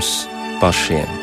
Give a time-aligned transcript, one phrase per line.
[0.00, 0.28] mums
[0.60, 1.19] pašiem.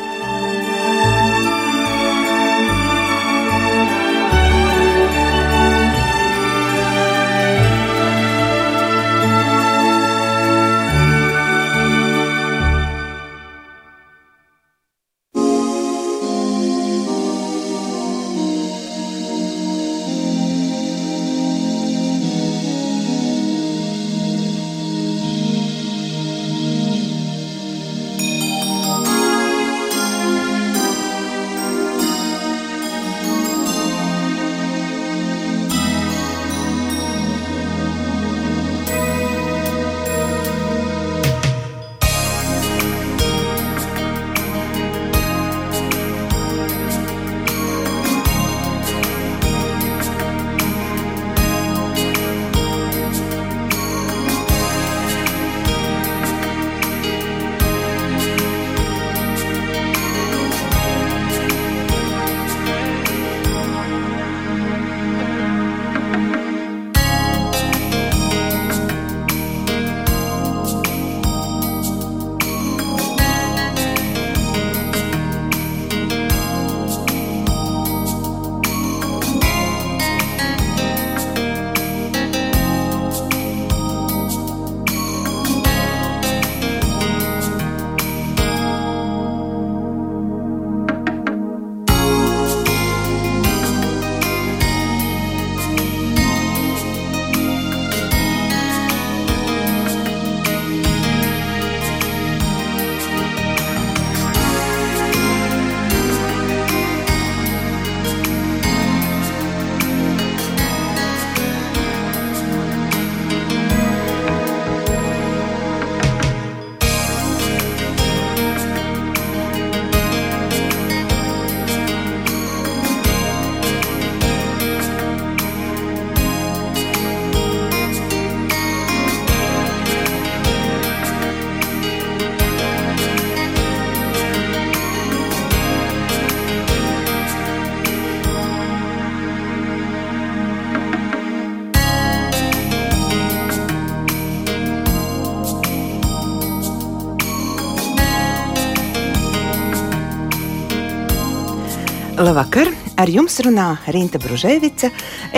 [152.18, 152.66] Labvakar!
[152.98, 154.88] Ar jums runā Rīta Brunēvica,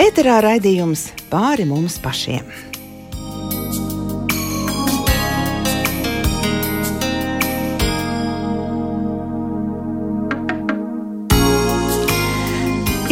[0.01, 2.47] ēterā raidījums pāri mums pašiem.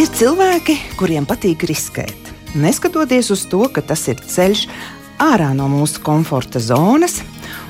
[0.02, 2.34] Ir cilvēki, kuriem patīk riskēt.
[2.58, 4.66] Neskatoties uz to, ka tas ir ceļš
[5.22, 7.22] ārā no mūsu komforta zonas,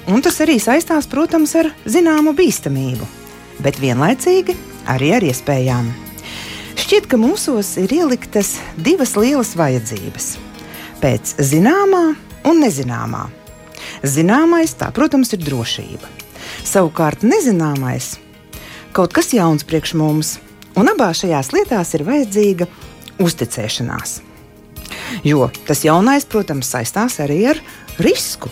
[0.08, 3.14] un tas arī saistās, protams, ar zināmu bīstamību,
[3.68, 5.90] bet vienlaicīgi arī ar iespējām.
[6.80, 10.38] Šķiet, ka mūsos ir ieliktas divas lielas vajadzības-
[11.04, 13.28] pēc zināmā un nezināmā.
[14.04, 16.08] Zināmais, tā, protams, ir drošība.
[16.64, 18.18] Savukārt nezināmais-
[18.96, 20.40] kaut kas jauns priekš mums,
[20.76, 22.68] un abās šajās lietās ir vajadzīga
[23.20, 24.22] uzticēšanās.
[25.24, 27.60] Jo tas jaunais, protams, saistās arī ar
[28.00, 28.50] risku.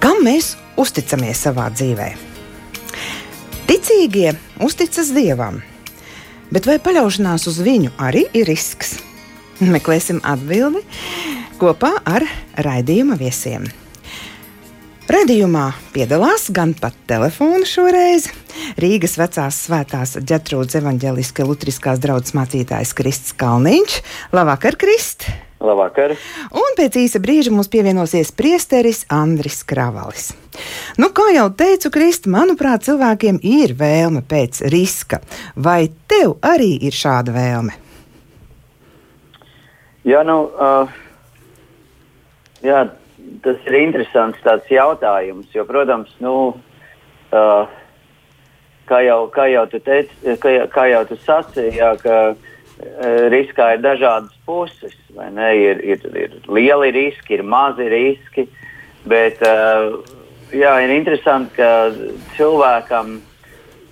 [0.00, 2.29] Kam mēs uzticamies savā dzīvēm?
[3.70, 4.32] Ticīgie
[4.66, 5.60] uzticas Dievam,
[6.50, 8.96] bet vai paļaušanās uz viņu arī ir risks?
[9.62, 10.80] Meklēsim atbildi
[11.60, 12.26] kopā ar
[12.66, 13.68] raidījuma viesiem.
[15.06, 18.26] Radījumā piedalās gan pat telefonu šoreiz
[18.82, 24.00] Rīgas vecās svētās ģetrūdas evaņģēliskā lutriskās draudzes mācītājs Krists Kalniņš.
[24.34, 25.28] Labvakar, Krist!
[25.60, 26.14] Labvakar!
[26.56, 30.30] Un pēc īsa brīža mums pievienosies priesteris Andris Kravalis.
[30.96, 35.20] Nu, kā jau teicu, Krist, manuprāt, cilvēkiem ir vēlme pēc riska.
[35.56, 37.76] Vai tev arī ir šāda vēlme?
[40.08, 40.88] Jā, nu, uh,
[42.64, 42.86] jā,
[43.44, 45.52] tas ir interesants jautājums.
[45.52, 46.34] Jo, protams, nu,
[47.36, 47.80] uh,
[48.88, 52.16] kā, jau, kā, jau tu teici, kā, kā jau tu sacīji, jā, ka
[53.32, 54.94] riskā ir dažādas puses.
[55.10, 58.46] Ir, ir, ir lieli riski, ir mazi riski.
[59.08, 60.00] Bet uh,
[60.52, 61.90] jā, ir interesanti, ka
[62.36, 63.18] cilvēkam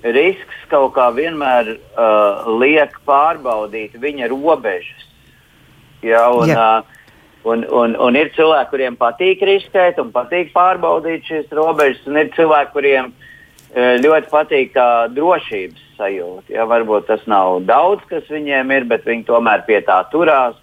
[0.04, 5.08] risks kaut kā vienmēr uh, liek pārbaudīt viņa robežas.
[6.04, 6.68] Jā, un, jā.
[6.78, 6.94] Uh,
[7.48, 12.30] un, un, un ir cilvēki, kuriem patīk riskēt un patīk pārbaudīt šīs robežas, un ir
[12.36, 13.28] cilvēki, kuriem uh,
[13.76, 16.52] ļoti patīk tā drošības sajūta.
[16.54, 20.56] Ja, varbūt tas nav daudz, kas viņiem ir, bet viņi tomēr pie tā turās.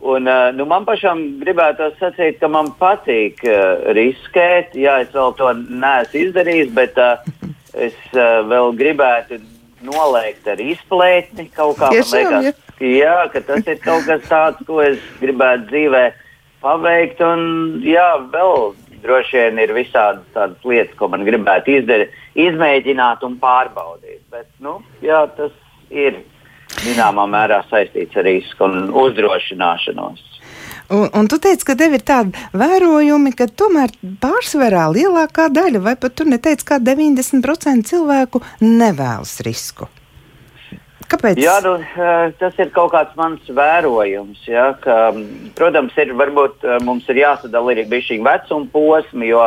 [0.00, 0.24] Un,
[0.56, 4.72] nu, man pašam gribētu sacīt, ka man patīk uh, riskēt.
[4.72, 7.20] Jā, es vēl to neesmu izdarījis, bet uh,
[7.76, 9.42] es uh, vēl gribētu
[9.84, 11.92] noliegt ar izplētni kaut kā.
[11.92, 16.04] Tiešām, liekas, jā, ka tas ir kaut kas tāds, ko es gribētu dzīvē
[16.64, 17.20] paveikt.
[17.20, 17.44] Un
[17.84, 24.22] jā, vēl droši vien ir visādas tādas lietas, ko man gribētu izdarīt, izmēģināt un pārbaudīt.
[24.32, 25.54] Bet, nu, jā, tas
[25.90, 26.22] ir
[26.84, 30.26] zināmā mērā saistīts ar risku un uzdrošināšanos.
[30.90, 35.94] Un, un tu teici, ka tev ir tādi vērojumi, ka tomēr pārsvarā lielākā daļa, vai
[36.00, 39.86] pat tu neteici, ka 90% cilvēku nevēlas risku.
[41.10, 41.40] Kāpēc?
[41.42, 41.74] Jā, nu,
[42.38, 44.44] tas ir kaut kāds mans vērojums.
[44.46, 45.10] Ja, ka,
[45.58, 49.42] protams, ir, varbūt mums ir jāsadala arī šī vecuma posma, jo,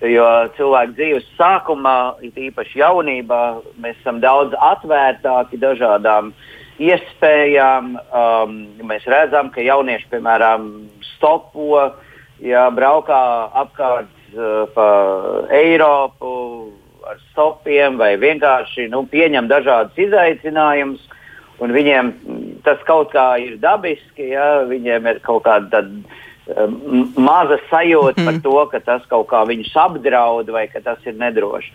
[0.00, 3.42] jo cilvēku dzīves sākumā, īpaši jaunībā,
[3.84, 6.32] mēs esam daudz atvērtāki dažādām
[6.80, 7.96] iespējām.
[8.08, 8.58] Um,
[8.88, 10.70] mēs redzam, ka jaunieši, piemēram,
[11.16, 11.90] stopo,
[12.40, 13.20] ja braukā
[13.64, 14.88] apkārt uh, pa
[15.60, 16.32] Eiropu
[17.10, 21.02] ar stopiem vai vienkārši nu, pieņem dažādus izaicinājumus.
[21.64, 22.12] Un viņiem
[22.66, 26.04] tas kaut kā ir dabiski, ja viņiem ir kaut kāda tāda
[27.16, 28.42] maza sajūta par mhm.
[28.44, 31.72] to, ka tas kaut kā viņus apdraud vai ka tas ir nedroši.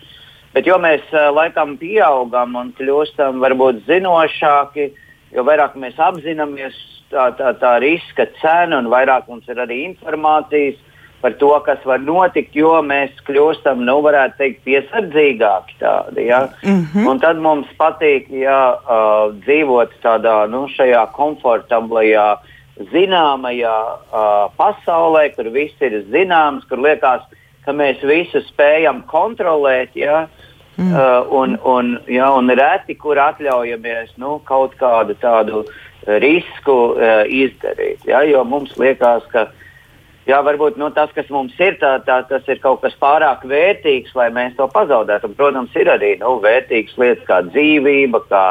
[0.52, 4.90] Bet jo mēs uh, laikam pieaugam un kļūstam varbūt zinošāki,
[5.32, 6.76] jo vairāk mēs apzināmies
[7.12, 10.80] tā, tā, tā riska cenu un vairāk mums ir arī informācijas
[11.22, 16.26] par to, kas var notikt, jo mēs kļūstam, nu, varētu teikt, piesardzīgāki tādi.
[16.28, 16.48] Ja?
[16.62, 17.08] Mm -hmm.
[17.10, 22.36] Un tad mums patīk ja, uh, dzīvot tādā, nu, šajā komfortablajā,
[22.92, 27.22] zināmajā uh, pasaulē, kur viss ir zināms, kur liekas,
[27.64, 29.94] ka mēs visu spējam kontrolēt.
[29.94, 30.22] Ja?
[30.22, 30.92] Uh, Mm.
[30.92, 35.66] Uh, un, un, ja, un reti, kur atļaujamies nu, kaut kādu tādu
[36.22, 38.06] risku uh, izdarīt.
[38.08, 39.50] Ja, jo mums liekas, ka
[40.28, 44.14] jā, varbūt nu, tas, kas mums ir, tā, tā, tas ir kaut kas pārāk vērtīgs,
[44.18, 45.30] lai mēs to pazaudētu.
[45.30, 48.46] Un, protams, ir arī nu, vērtīgas lietas kā dzīvība, kā,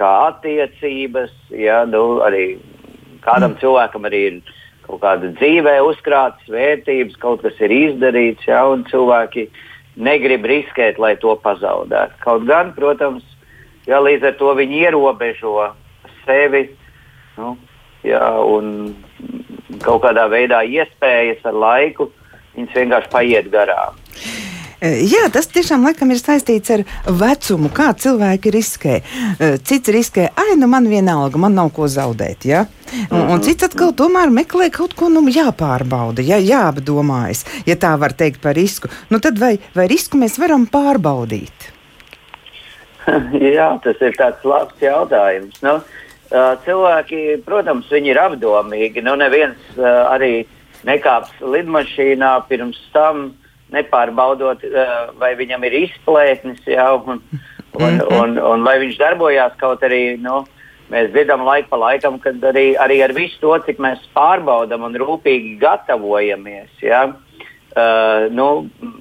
[0.00, 1.34] kā attiecības.
[1.56, 2.46] Ja, nu, arī
[3.26, 3.60] kādam mm.
[3.62, 4.40] cilvēkam arī ir
[4.86, 9.46] kaut kāda dzīvē uzkrātas vērtības, kaut kas ir izdarīts, ja, un cilvēki
[10.02, 12.18] negrib riskēt, lai to pazaudētu.
[12.24, 13.24] Kaut gan, protams,
[13.86, 15.70] jā, līdz ar to viņi ierobežo
[16.24, 16.66] sevi
[17.38, 17.54] nu,
[18.06, 18.92] jā, un
[19.82, 22.10] kaut kādā veidā iespējas ar laiku
[22.56, 23.98] viņas vienkārši paiet garām.
[24.82, 28.96] E, jā, tas tiešām laikam ir saistīts ar vecumu, kā cilvēki riskē.
[28.98, 32.48] E, cits riskē, ai, nu man vienalga, man nav ko zaudēt.
[32.50, 32.64] Ja?
[33.08, 33.44] Un, un mhm.
[33.46, 38.58] cits atkal tomēr meklē kaut ko nu, jāpārbauda, ja, jāapdomājas, ja tā var teikt par
[38.58, 38.90] risku.
[39.12, 41.70] Nu, tad vai, vai risku mēs varam pārbaudīt?
[43.56, 45.58] Jā, tas ir tāds labs jautājums.
[45.64, 45.78] Nu,
[46.64, 49.04] cilvēki, protams, viņi ir apdomīgi.
[49.04, 50.46] Nu, neviens arī
[50.88, 53.30] nekāps lidmašīnā pirms tam
[53.72, 54.64] nepārbaudot,
[55.20, 57.22] vai viņam ir izplētnis, jā, un,
[57.78, 58.08] un, mhm.
[58.18, 60.04] un, un vai viņš darbojās kaut arī.
[60.20, 60.42] Nu,
[60.92, 64.96] Mēs dzirdam laiku pa laikam, kad arī, arī ar visu to, cik mēs pārbaudām un
[65.00, 68.48] rūpīgi gatavojamies, ja, uh, nu,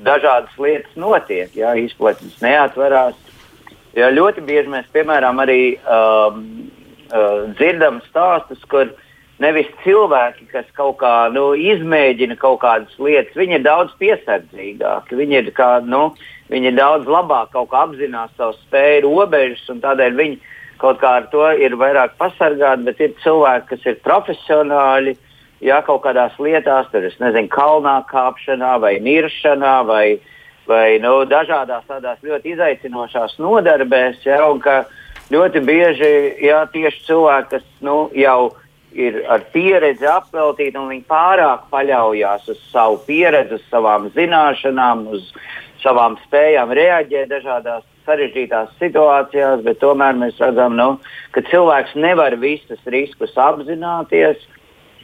[0.06, 1.52] dažādas lietas notiek.
[1.58, 3.18] Ja, izplatnes neatverās.
[3.98, 6.46] Ja, ļoti bieži mēs, piemēram, arī um,
[7.12, 9.08] uh, dzirdam stāstus, kur uh,
[9.42, 13.36] nevis cilvēki, kas kaut kā nu, izmēģina kaut kādas lietas.
[13.38, 16.12] Viņi ir daudz piesardzīgāki, viņi ir, kā, nu,
[16.54, 20.40] viņi ir daudz labāk apzinās savu spēju robežas, un tādēļ viņi
[20.82, 22.88] kaut kā ar to ir vairāk pasargāti.
[22.90, 25.18] Bet ir cilvēki, kas ir profesionāļi.
[25.62, 30.06] Jā, kaut kādās lietās, tur es nezinu, kalnā kāpšanā vai niršanā vai,
[30.66, 34.24] vai nu, dažādās tādās ļoti izaicinošās nodarbēs.
[34.26, 34.40] Jā,
[35.32, 36.12] ļoti bieži
[36.46, 38.52] jā, tieši cilvēki, kas nu, jau
[38.92, 45.30] ir ar pieredzi apveltīti, un viņi pārāk paļaujas uz savu pieredzi, uz savām zināšanām, uz
[45.82, 50.90] savām spējām reaģēt dažādās sarežģītās situācijās, bet tomēr mēs redzam, nu,
[51.36, 54.42] ka cilvēks nevar visus riskus apzināties.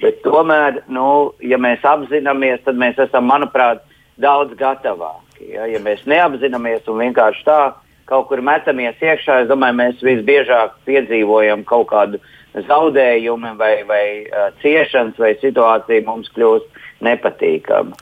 [0.02, 3.82] Bet tomēr, nu, ja mēs apzināmies, tad mēs esam, manuprāt,
[4.22, 5.48] daudz gatavāki.
[5.56, 7.62] Ja, ja mēs neapzināmies un vienkārši tā
[8.08, 12.22] kaut kur metamies iekšā, es domāju, mēs visbiežāk piedzīvojam kaut kādu
[12.68, 17.98] zaudējumi vai, vai uh, ciešanas vai situācija mums kļūst nepatīkama.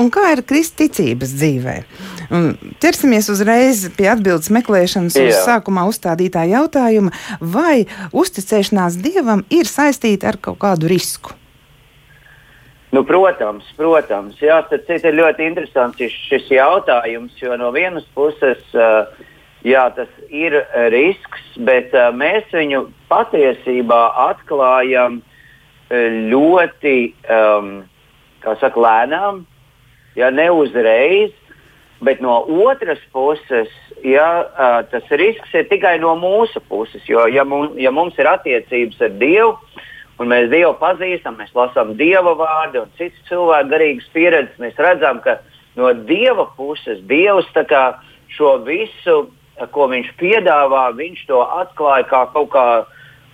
[0.00, 1.76] Un kā ir kristīcības dzīvē?
[2.34, 2.48] Un
[2.82, 5.28] ķersimies uzreiz pie atbildes meklēšanas Jā.
[5.28, 11.36] uz sākumā uzstādītā jautājuma, vai uzticēšanās dievam ir saistīta ar kaut kādu risku?
[12.92, 14.36] Nu, protams, protams.
[14.42, 19.06] Jā, tas ir ļoti interesants šis jautājums, jo no vienas puses uh,
[19.66, 20.56] jā, tas ir
[20.94, 25.20] risks, bet uh, mēs viņu patiesībā atklājam
[26.32, 26.96] ļoti,
[27.28, 27.72] um,
[28.40, 29.42] saka, lēnām,
[30.16, 31.34] ja ne uzreiz,
[32.02, 33.70] bet no otras puses,
[34.04, 37.04] ja, uh, tas risks ir tikai no mūsu puses.
[37.08, 39.52] Jo, ja, mums, ja mums ir attiecības ar Dievu,
[40.18, 45.20] un mēs Dievu pazīstam, mēs lasām Dieva vārdu un citas cilvēku garīgas pieredzes, mēs redzam,
[45.22, 45.38] ka
[45.76, 47.52] no Dieva puses Dievs
[48.32, 49.26] šo visu,
[49.72, 52.66] ko Viņš piedāvā, Viņš to atklāja kā kaut, kā,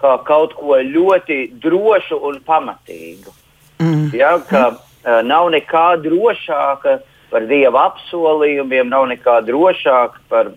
[0.03, 3.35] kā kaut ko ļoti drošu un pamatīgu.
[3.79, 4.09] Mm.
[4.19, 6.99] Ja, ka, uh, nav nekā drošāka
[7.31, 10.53] par Dieva apsolījumiem, nav nekā drošāka par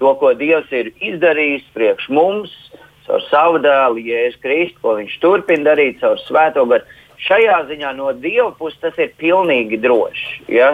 [0.00, 2.54] to, ko Dievs ir izdarījis priekš mums,
[3.06, 6.98] caur savu dēlu, Jēzus Kristu, ko viņš turpina darīt caur svēto garu.
[7.22, 10.42] Šajā ziņā no Dieva puses tas ir pilnīgi droši.
[10.50, 10.72] Ja?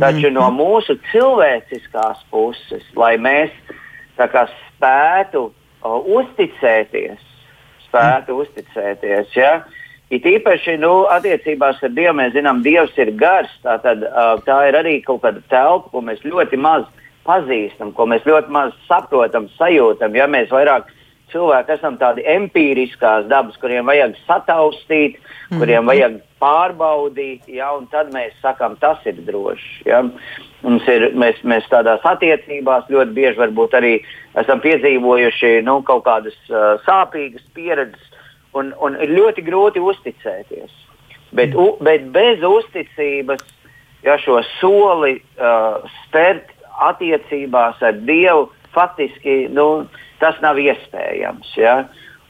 [0.00, 0.36] Taču mm.
[0.36, 3.52] no mūsu cilvēciskās puses, lai mēs
[4.16, 7.20] kā, spētu uh, uzticēties,
[7.88, 8.40] spētu mm.
[8.44, 9.36] uzticēties.
[9.36, 9.52] Ja?
[10.10, 13.52] It īpaši nu, attiecībās ar Dievu mēs zinām, Dievs ir gars.
[13.62, 16.88] Tā, tad, uh, tā ir arī kaut kāda telpa, ko mēs ļoti maz
[17.28, 20.16] pazīstam, ko mēs ļoti maz saprotam, sajūtam.
[20.16, 20.88] Ja mēs vairāk
[21.32, 25.18] cilvēki esam tādi empiriskās dabas, kuriem vajag sataustīt,
[25.50, 25.60] mm.
[25.60, 29.72] kuriem vajag pārbaudīt, ja, un tad mēs sakām, tas ir droši.
[29.88, 30.02] Ja.
[30.64, 33.94] Mums ir, mēs, mēs tādās attiecībās ļoti bieži arī
[34.40, 38.20] esam piedzīvojuši nu, kaut kādas uh, sāpīgas pieredzes,
[38.54, 40.72] un, un ir ļoti grūti uzticēties.
[41.32, 43.44] Bet, u, bet bez uzticības,
[44.02, 49.86] ja šo soli uh, spērt attiecībās ar Dievu, faktiski nu,
[50.20, 51.56] tas nav iespējams.
[51.58, 51.80] Ja?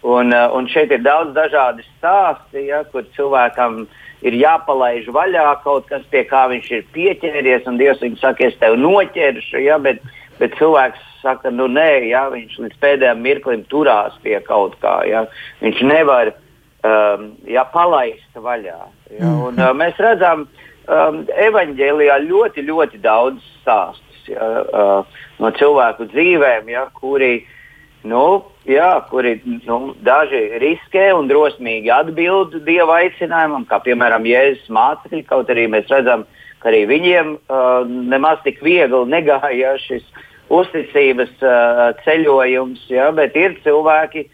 [0.03, 3.83] Un, uh, un šeit ir daudz dažādi stāsti, ja, kur cilvēkam
[4.25, 8.57] ir jāpalaiž vaļā kaut kas, pie kā viņš ir pieķēries, un Dievs viņam saka, es
[8.61, 9.61] tevi noķeršu.
[9.61, 10.01] Ja, bet,
[10.41, 15.03] bet cilvēks saka, nu nē, ja, viņš līdz pēdējiem mirklim turās pie kaut kā.
[15.09, 15.27] Ja,
[15.61, 18.81] viņš nevar um, ja, palaist vaļā.
[19.19, 19.39] Ja, mm.
[19.51, 26.73] un, uh, mēs redzam um, evaņģēlijā ļoti, ļoti daudz stāstus ja, uh, no cilvēku dzīvēm,
[26.73, 27.57] ja, kuri uh,
[28.03, 28.25] nu,
[28.69, 35.27] jā, kuri nu, daži riskē un drosmīgi atbild dieva aicinājumam, kā piemēram Jēzus mācekļi.
[35.29, 36.25] Kaut arī mēs redzam,
[36.61, 40.07] ka arī viņiem uh, nemaz tik viegli negāja šis
[40.51, 44.25] uzticības uh, ceļojums, ja, bet ir cilvēki,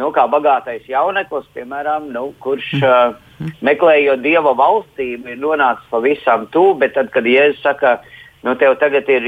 [0.00, 3.18] nu, kā bagātais jauneklis, piemēram, nu, kurš uh,
[3.66, 8.76] meklējot dieva valstību, ir nonācis pavisam tuvu, bet tad, kad Jēzus saka, ka nu, tev
[8.80, 9.26] tagad ir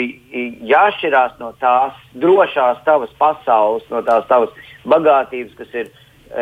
[0.70, 4.50] jāšķirās no tās drošās tavas pasaules, no tās tavas
[4.88, 5.90] bagātības, kas ir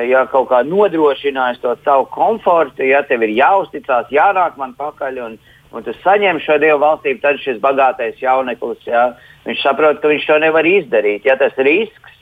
[0.08, 2.84] ja, kaut kā nodrošinājis to savu komfortu.
[2.84, 5.22] Ja tev ir jāuzticās, jānāk man pakaļ.
[5.26, 9.10] Un, Un tu saņem šo dievu valstību, tad šis bagātais jauneklis, ja,
[9.44, 11.26] viņš saprot, ka viņš to nevar izdarīt.
[11.28, 12.14] Ja tas risks,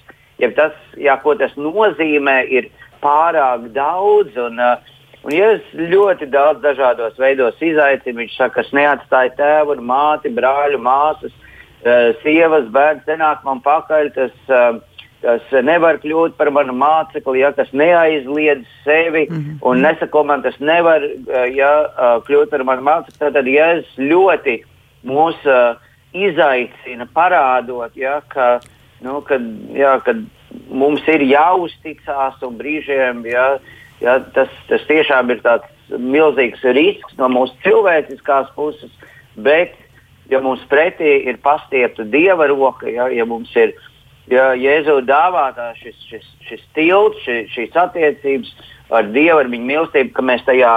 [0.42, 2.66] ja tas, ja, ko tas nozīmē, ir
[3.04, 4.34] pārāk daudz.
[4.48, 4.95] Un, uh,
[5.26, 8.20] Un Jēzus ļoti daudz dažādos veidos izaicina.
[8.20, 14.12] Viņš saka, es neatstāju tēvu māti, brāļu, māsas, uh, sievas, bērns, nenāk man pakaļ.
[14.14, 14.78] Tas, uh,
[15.24, 19.56] kas nevar kļūt par manu mācekli, ja kas neaizliedz sevi mm -hmm.
[19.66, 23.32] un nesako man, tas nevar uh, ja, uh, kļūt par manu mācekli.
[23.32, 24.60] Tad Jēzus ļoti
[25.02, 25.80] mūs uh,
[26.14, 28.60] izaicina, parādot, ja, ka,
[29.00, 29.42] nu, kad,
[29.74, 30.22] ja, kad
[30.70, 33.26] mums ir jāuzticās un brīžiem.
[33.26, 33.58] Ja,
[34.04, 38.92] Ja, tas, tas tiešām ir tāds milzīgs risks no mūsu cilvēciskās puses,
[39.40, 39.72] bet,
[40.28, 43.72] ja mums pretī ir pastiepta dieva roka, ja, ja mums ir
[44.30, 48.52] ja Jēzus dāvātā šis, šis, šis tilts, šis, šīs attiecības
[48.94, 50.74] ar Dievu, ar viņa mīlestību, ka mēs tajā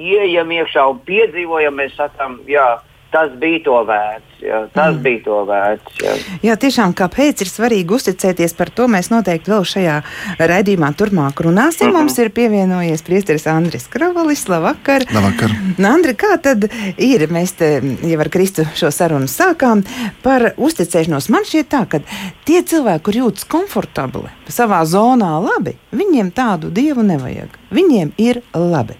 [0.00, 2.66] ieejam iekšā un piedzīvojam, mēs sakām, jā,
[3.14, 4.31] tas bija to vērts.
[4.42, 5.02] Jā, tas mm.
[5.04, 5.98] bija to vērts.
[6.02, 6.12] Jā.
[6.42, 9.98] jā, tiešām, kāpēc ir svarīgi uzticēties par to, mēs noteikti vēl šajā
[10.40, 11.86] raidījumā turpmāk runāsim.
[11.86, 11.98] Mm -hmm.
[11.98, 14.48] Mums ir pievienojies priesteris Andris Kravalis.
[14.48, 15.06] Labvakar!
[15.14, 15.54] Labvakar.
[15.92, 17.28] Andri, kā tad ir?
[17.30, 19.84] Mēs te jau ar Kristu šo sarunu sākām
[20.22, 21.30] par uzticēšanos.
[21.30, 22.00] Man šķiet tā, ka
[22.44, 27.48] tie cilvēki, kur jūtas komfortabli savā zonā labi, viņiem tādu dievu nevajag.
[27.70, 28.98] Viņiem ir labi.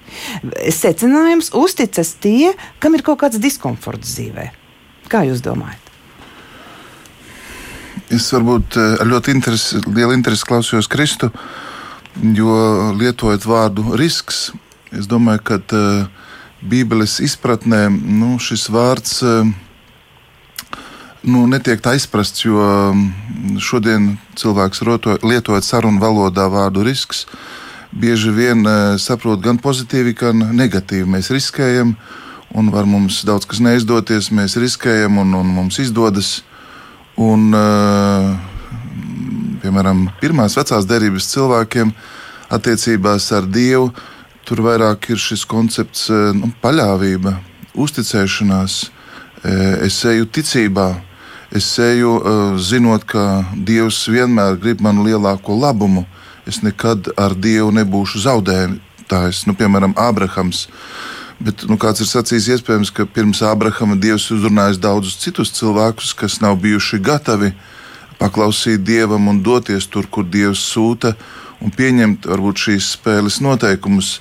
[0.71, 4.62] Secinājums uzticas tie, kam ir kaut kāds diskomforts dzīvē.
[5.13, 5.91] Kā jūs domājat?
[8.13, 11.29] Es varbūt eh, ar ļoti interesi, lielu interesi klausījos Kristu,
[12.37, 12.55] jo
[12.97, 14.51] lietojot vārdu risks,
[14.93, 16.33] es domāju, ka uh,
[16.69, 19.49] Bībeles izpratnē nu, šis vārds uh,
[21.25, 27.25] nu, netiek tā izprasts, jo mm, šodien cilvēks roto, lietojot sarunu valodā vārdu risks,
[27.93, 28.65] bieži vien
[29.01, 31.09] saprot gan pozitīvi, gan negatīvi.
[31.17, 32.22] Mēs riskējam, uh,
[32.55, 34.31] un var mums daudz kas neizdoties.
[34.35, 36.41] Mēs riskējam, un, un mums izdodas.
[37.21, 38.33] Un, uh,
[39.63, 41.93] piemēram, pirmās vecās derības cilvēkiem
[42.53, 43.93] attiecībās ar Dievu
[44.45, 47.37] tur vairāk ir šis koncepts nu, paļāvība,
[47.79, 48.79] uzticēšanās.
[49.83, 50.89] Es eju ticībā,
[51.55, 52.17] es eju
[52.63, 56.05] zinot, ka Dievs vienmēr grib manu lielāko labumu.
[56.47, 59.45] Es nekad ar Dievu nebūšu zaudējis.
[59.47, 60.67] Nu, piemēram, Ābrahams.
[61.43, 66.39] Bet, nu, kāds ir sacījis, iespējams, ka pirms Ābrahama Dievs uzrunājis daudzus citus cilvēkus, kas
[66.43, 67.51] nav bijuši gatavi
[68.21, 71.17] paklausīt Dievam un doties tur, kur Dievs sūta,
[71.63, 74.21] un pieņemt varbūt šīs spēles noteikumus.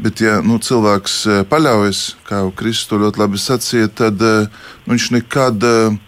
[0.00, 4.46] Bet, ja nu, cilvēks eh, paļaujas, kā Kristus to ļoti labi sacīja, tad eh,
[4.86, 5.98] nu, viņš nekad eh,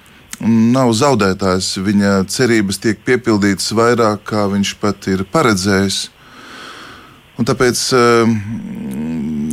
[0.46, 1.74] nav zaudētājs.
[1.82, 6.04] Viņa cerības tiek piepildītas vairāk, kā viņš pat ir paredzējis.
[7.40, 7.78] Un tāpēc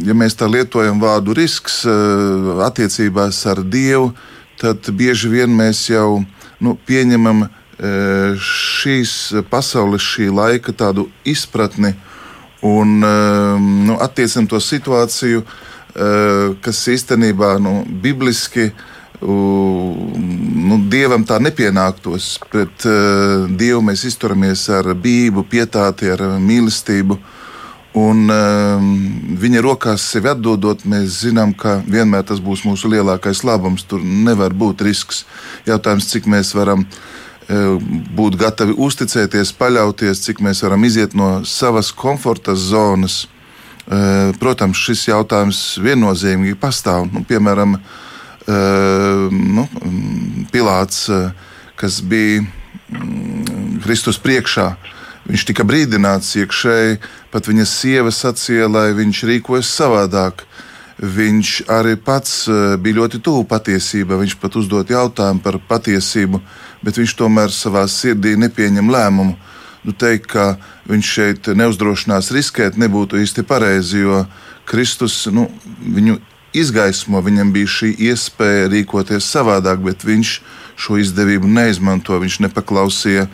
[0.10, 4.12] ja mēs tā lietojam vārdu risks eh, attiecībās ar Dievu,
[4.60, 6.22] tad bieži vien mēs jau
[6.64, 9.16] nu, pieņemam eh, šīs
[9.52, 11.94] pasaules, šī laika tādu izpratni
[12.66, 15.44] un eh, nu, attiecinam to situāciju,
[16.62, 17.72] kas īstenībā nu,
[18.04, 18.68] bibliski
[19.26, 22.28] nu, dievam tā nepienāktos.
[22.46, 22.86] Pret
[23.58, 27.18] dievu mēs izturamies ar bību, pietāti, ar mīlestību.
[27.18, 27.39] Uh,
[27.98, 28.90] Un um,
[29.42, 33.86] viņa rokās sevi atdodot, mēs zinām, ka vienmēr tas būs mūsu lielākais labums.
[33.90, 35.24] Tur nevar būt risks.
[35.66, 37.80] Jautājums, cik mēs varam uh,
[38.14, 43.24] būt gatavi uzticēties, paļauties, cik mēs varam iziet no savas komforta zonas.
[43.90, 47.10] Uh, protams, šis jautājums viennozīmīgi pastāv.
[47.10, 47.80] Nu, piemēram,
[48.50, 49.64] nu,
[50.50, 54.72] Pilārs, uh, kas bija mm, Kristus priekšā,
[55.30, 60.42] viņš tika brīdināts iekšēji Pat viņa sieva sacīja, lai viņš rīkojas savādāk.
[61.00, 64.18] Viņš arī pats e, bija ļoti tuvu patiesībai.
[64.24, 66.42] Viņš pat uzdod jautājumu par patiesību,
[66.84, 69.38] bet viņš tomēr savā sirdī nepieņem lēmumu.
[69.86, 70.48] Nu, teikt, ka
[70.90, 74.26] viņš šeit neuzdrošinās riskēt, nebūtu īsti pareizi, jo
[74.68, 75.46] Kristus nu,
[75.80, 76.18] viņu
[76.58, 80.34] izgaismo, viņam bija šī iespēja rīkoties savādāk, bet viņš
[80.82, 82.18] šo izdevību neizmanto.
[82.20, 83.30] Viņš nepaklausīja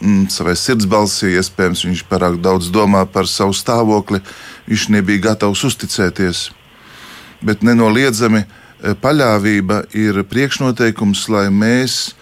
[0.00, 4.22] mm, savai sirdsbalsī, iespējams, viņš pārāk daudz domā par savu stāvokli,
[4.68, 6.48] viņš nebija gatavs uzticēties.
[7.44, 12.14] Bet nenoliedzami eh, paļāvība ir priekšnoteikums, lai mēs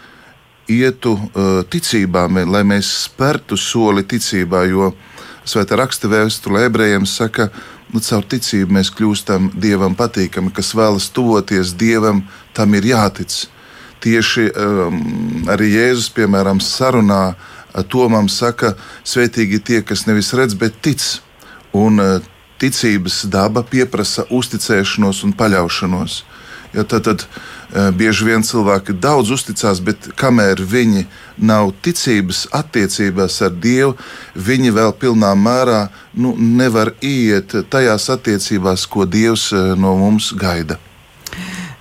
[0.66, 4.88] ietu uh, ticībā, lai mēs spērtu soli ticībā, jo
[5.46, 7.52] Svētā raksta vēsture ebrejiem saka,
[7.94, 12.24] nu, caur ticību mēs kļūstam dievam patīkami, kas vēlas tuvoties dievam,
[12.56, 13.44] tam ir jātic.
[14.02, 14.96] Tieši um,
[15.52, 17.36] arī Jēzus, piemēram, sarunā
[17.82, 21.02] Tomam saka, svētīgi tie, kas nevis redz, bet tic.
[21.76, 22.08] Un e,
[22.60, 26.22] ticības daba pieprasa uzticēšanos un paļaušanos.
[26.72, 33.38] Ja, tad, tad e, bieži vien cilvēki daudz uzticās, bet kamēr viņi nav ticības attiecībās
[33.44, 33.94] ar Dievu,
[34.34, 35.86] viņi vēl pilnā mērā
[36.16, 40.80] nu, nevar iet tajās attiecībās, ko Dievs e, no mums gaida.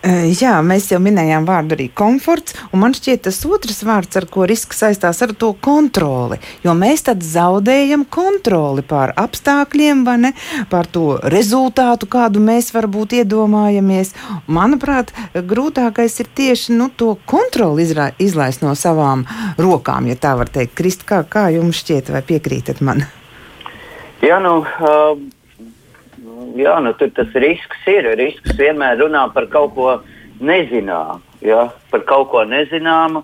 [0.05, 4.45] Jā, mēs jau minējām vārdu arī komforts, un man šķiet tas otrs vārds, ar ko
[4.45, 10.31] risks saistās ar to kontroli, jo mēs tad zaudējam kontroli pār apstākļiem, vai ne,
[10.69, 14.13] pār to rezultātu, kādu mēs varbūt iedomājamies.
[14.45, 19.25] Manuprāt, grūtākais ir tieši nu, to kontroli izra, izlaist no savām
[19.57, 20.77] rokām, ja tā var teikt.
[20.77, 23.07] Krist, kā, kā jums šķiet, vai piekrītat man?
[24.21, 24.59] Jā, nu,
[26.55, 28.07] jā, nu, tur tas risks ir.
[28.19, 29.95] Risks vienmēr runā par kaut ko
[30.41, 33.23] nezināmu, jā, par kaut ko nezināmu,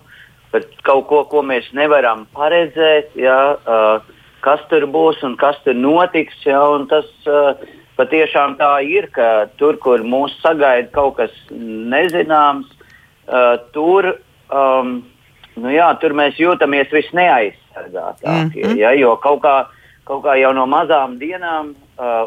[0.52, 4.02] par kaut ko, ko mēs nevaram paredzēt, jā, uh,
[4.44, 6.36] kas tur būs un kas tur notiks.
[6.46, 7.54] Jā, tas uh,
[8.00, 12.68] patiešām tā ir, ka tur, kur mūs sagaida kaut kas nezināms,
[13.28, 14.14] uh, tur,
[14.52, 14.98] um,
[15.56, 18.64] nu jā, tur mēs jūtamies visneaizsargātākie.
[18.64, 18.78] Mm -hmm.
[18.80, 19.56] ja, jo kaut kā,
[20.04, 21.74] kaut kā jau no mazām dienām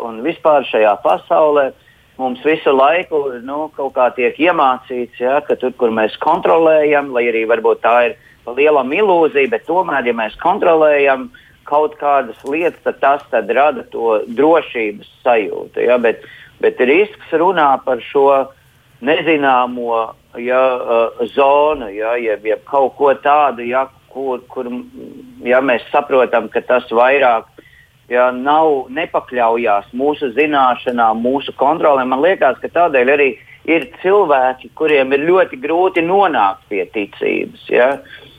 [0.05, 1.71] un vispār šajā pasaulē
[2.17, 3.69] mums visu laiku nu,
[4.15, 8.15] tiek iemācīts, ja, ka tur, kur mēs kontrolējam, lai arī varbūt tā ir
[8.55, 11.29] liela ilūzija, bet tomēr, ja mēs kontrolējam
[11.65, 15.81] kaut kādas lietas, tad tas tad rada to drošības sajūtu.
[15.81, 16.23] Ja, bet,
[16.61, 18.29] bet risks runā par šo
[19.05, 24.69] nezināmo ja, uh, zonu, ja, jeb, jeb kaut ko tādu, ja, kur, kur
[25.43, 27.49] ja, mēs saprotam, ka tas vairāk
[28.11, 32.05] ja, nav nepakļaujās mūsu zināšanām, mūsu kontrolē.
[32.07, 33.29] Man liekas, ka tādēļ arī
[33.65, 37.65] ir cilvēki, kuriem ir ļoti grūti nonākt pie ticības.
[37.71, 37.89] Ja?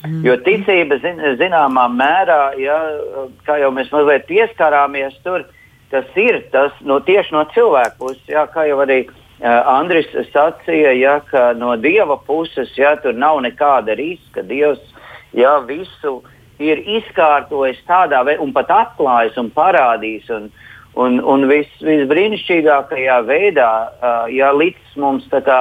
[0.07, 0.22] Mm.
[0.26, 2.79] Jo ticība zin, zināmā mērā, ja,
[3.46, 5.46] kā jau mēs mazliet pieskarāmies tur,
[5.90, 10.94] tas ir tas no, tieši no cilvēka puses, ja, kā jau arī uh, Andris sacīja,
[10.98, 14.46] ja, ka no dieva puses ja, tur nav nekāda riska.
[14.46, 14.83] Dievs
[15.35, 20.31] ja, visu uh, ir izkārtojis tādā veidā, un pat atklājis un parādījis.
[20.37, 20.49] Un,
[20.97, 25.61] un, un vis, visbrīnišķīgākajā veidā, uh, ja līdz mums tā kā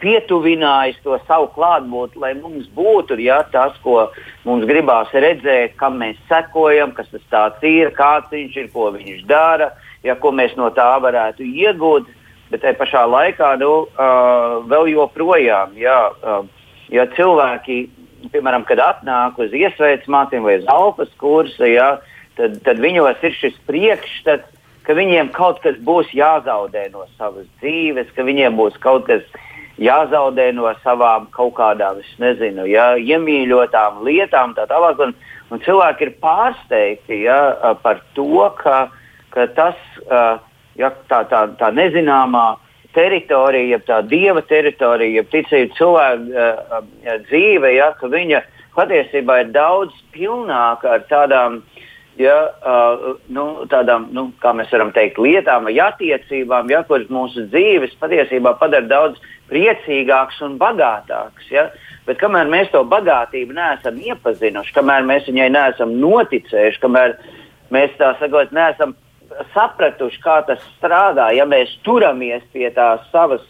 [0.00, 4.08] pietuvinājis to savu klātbūtni, lai mums būtu ja, tas, ko
[4.44, 9.72] mums gribās redzēt, kam mēs sekojam, kas tas ir, kāds viņš ir, ko viņš dara,
[10.02, 12.08] ja, ko mēs no tā varētu iegūt.
[12.50, 16.44] Bet tajā pašā laikā nu, uh, vēl joprojām, ja, uh,
[16.92, 17.88] ja cilvēki
[18.32, 21.96] piemēram, kad atnāk uz iesveicis mācību vai uz alfas kursu, ja,
[22.38, 24.50] tad, tad viņos ir šis priekšstats,
[24.84, 29.24] ka viņiem kaut kas būs jāzaudē no savas dzīves, ka viņiem būs kaut kas
[29.80, 35.00] jāzaudē no savām kaut kādām, es nezinu, ja, iemīļotām lietām, tā tālāk.
[35.02, 35.14] Un,
[35.50, 38.88] un cilvēki ir pārsteigti ja, par to, ka,
[39.34, 39.80] ka tas,
[40.78, 42.46] ja, tā, tā, tā nezināmā
[42.94, 48.42] teritorija, tā dieva teritorija, ticība cilvēka uh, uh, dzīve, ja, ka viņa
[48.74, 51.60] patiesībā ir daudz pilnāka ar tādām,
[52.20, 57.46] ja, uh, nu, tādām nu, kā mēs varam teikt, lietām vai attiecībām, ja, kuras mūsu
[57.52, 61.48] dzīves patiesībā padara daudz priecīgāks un bagātāks.
[61.52, 61.68] Ja.
[62.08, 67.16] Bet kamēr mēs to bagātību neesam iepazinuši, kamēr mēs viņai neesam noticējuši, kamēr
[67.72, 68.94] mēs tā sakot, neesam
[69.54, 73.44] sapratuši, kā tas strādā, ja mēs turamies pie tās savas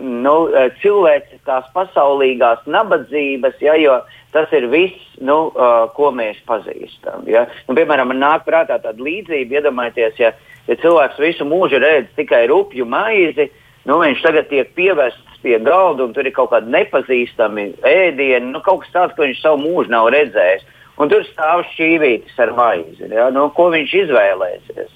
[0.00, 0.34] nu,
[0.82, 3.98] cilvēciskās, pasaulīgās nabadzības, ja, jo
[4.34, 7.26] tas ir viss, nu, uh, ko mēs pazīstam.
[7.30, 7.46] Ja.
[7.68, 10.32] Nu, piemēram, man nāk prātā tāda līdzība, iedomājieties, ja,
[10.70, 13.50] ja cilvēks visu mūžu redz tikai rupju maizi,
[13.88, 18.60] nu, viņš tagad tiek pievests pie galda un tur ir kaut kādi nepazīstami ēdieni, nu,
[18.64, 20.66] kaut kas tāds, ko viņš savu mūžu nav redzējis.
[21.00, 23.06] Un tur stāv šķīvītis ar maizi.
[23.08, 23.30] Ja?
[23.32, 24.90] Nu, ko viņš izvēlēsies?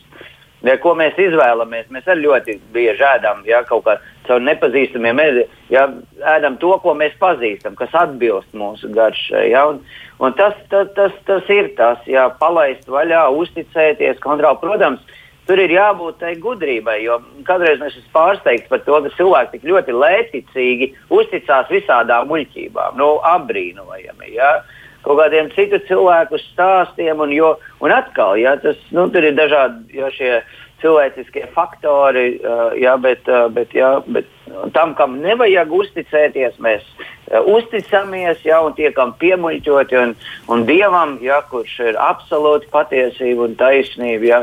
[0.64, 1.90] Ja, ko mēs izvēlamies?
[1.92, 3.98] Mēs arī ļoti bieži ēdam ja, kaut kā
[4.29, 5.59] caur nepazīstamiem ēdiem.
[5.72, 5.88] Ja,
[6.35, 9.50] ēdam to, ko mēs pazīstam, kas atbilst mūsu garšai.
[9.53, 9.83] Ja, un,
[10.24, 14.62] un tas, tas, tas, tas ir tas, ja palaist vaļā, uzticēties, kontrolēt.
[14.62, 15.05] Protams,
[15.48, 19.68] tur ir jābūt tai gudrībai, jo kādreiz es esmu pārsteigts par to, ka cilvēki tik
[19.68, 24.33] ļoti lētticīgi uzticās visādām muļķībām, nu, apbrīnojami.
[24.38, 24.57] Ja
[25.05, 27.23] kaut kādiem citu cilvēku stāstiem.
[27.25, 30.38] Un, jo, un atkal, ja, tas, nu, tur ir dažādi ja, šie
[30.85, 34.29] cilvēciskie faktori, uh, jā, bet, uh, bet, jā, bet
[34.75, 40.01] tam, kam nevajag uzticēties, mēs uh, uzticamies jā, un tiekam piemuļķoti.
[40.03, 40.14] Un,
[40.53, 44.43] un Dievam, jā, kurš ir absolūti patiesība un taisnība, jā,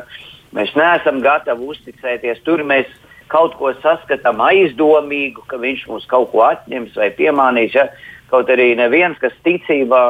[0.58, 2.42] mēs neesam gatavi uzticēties.
[2.48, 2.90] Tur mēs
[3.32, 7.78] kaut ko saskatām aizdomīgu, ka viņš mums kaut ko atņems vai piemānīs.
[7.78, 7.88] Ja?
[8.32, 10.04] Kaut arī neviens, kas ticībā,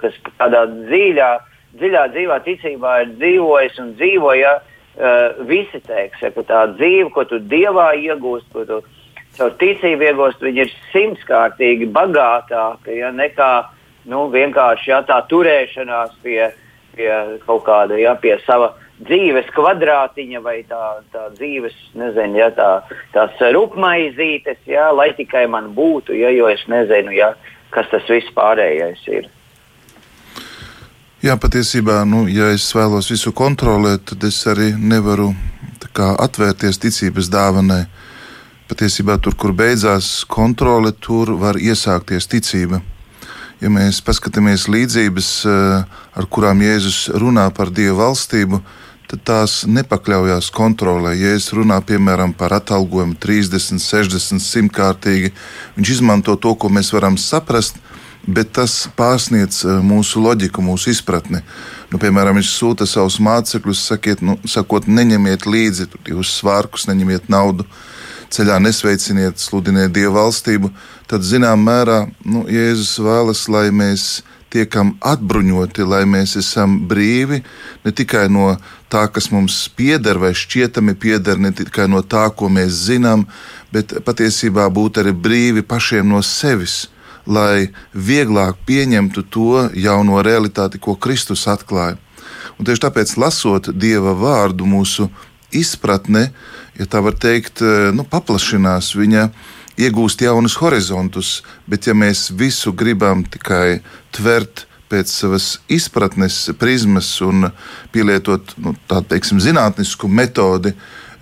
[0.00, 1.30] kas tādā dziļā,
[1.78, 4.54] dziļā dzīvā ticībā ir dzīvojis un dzīvoja,
[5.46, 8.80] visi teiks, ja, ka tā dzīve, ko tu dievā iegūst, ko tu
[9.38, 13.52] caur ticību iegūst, viņa ir simtkārtīgi bagātāka ja, nekā
[14.10, 16.50] nu, vienkārši ja, tā turēšanās pie,
[16.96, 17.10] pie
[17.46, 18.72] kaut kāda, ja, pie sava
[19.06, 22.70] dzīves kvadrātiņa vai tā, tā dzīves, nezinu, ja, tā,
[23.14, 27.34] tās rupmaizītes, ja, lai tikai man būtu, ja, jo es nezinu, ja,
[27.74, 29.28] kas tas viss pārējais ir.
[31.18, 35.32] Jā, patiesībā, nu, ja es vēlos visu kontrolēt, tad es arī nevaru
[35.92, 37.86] kā, atvērties ticības dāvanai.
[38.68, 42.82] Patiesībā tur, kur beidzās kontrole, tur var iesākties ticība.
[43.58, 50.50] Ja mēs paskatāmies līdzības, eh, ar kurām Jēzus runā par Dieva valstību, tad tās nepakļaujās
[50.52, 51.14] kontrolē.
[51.16, 55.32] Ja es runāju piemēram par atalgojumu 30, 60, 100 kārtīgi,
[55.76, 57.80] viņš izmanto to, ko mēs varam saprast,
[58.28, 61.40] bet tas pārsniedz eh, mūsu loģiku, mūsu izpratni.
[61.88, 67.64] Nu, piemēram, viņš sūta savus mācekļus, sakiet, nu, sakot, neņemiet līdzi jūs svārkus, neņemiet naudu,
[68.34, 70.72] ceļā nesveiciniet, sludiniet dievu valstību.
[71.08, 74.18] Tad, zināmā mērā, nu, Jēzus vēlas, lai mēs
[74.52, 77.42] tiekam atbruņoti, lai mēs esam brīvi
[77.84, 78.54] ne tikai no
[78.92, 83.26] tā, kas mums pieder vai šķietami pieder, ne tikai no tā, ko mēs zinām,
[83.72, 86.88] bet patiesībā būt arī brīvi pašiem no sevis.
[87.28, 91.98] Lai vieglāk pieņemtu to jauno realitāti, ko Kristus atklāja.
[92.56, 95.10] Un tieši tāpēc, lasot Dieva vārdu, mūsu
[95.52, 96.30] izpratne,
[96.78, 97.60] ja tā var teikt,
[97.92, 98.94] nu, paplašinās.
[98.96, 99.28] Viņa
[99.78, 103.82] iegūst jaunus horizontus, bet ja mēs visu gribam tikai
[104.16, 107.50] tvert pēc savas izpratnes prizmas un
[107.92, 110.74] pielietot nu, tādu teiksim, zinātnisku metodi,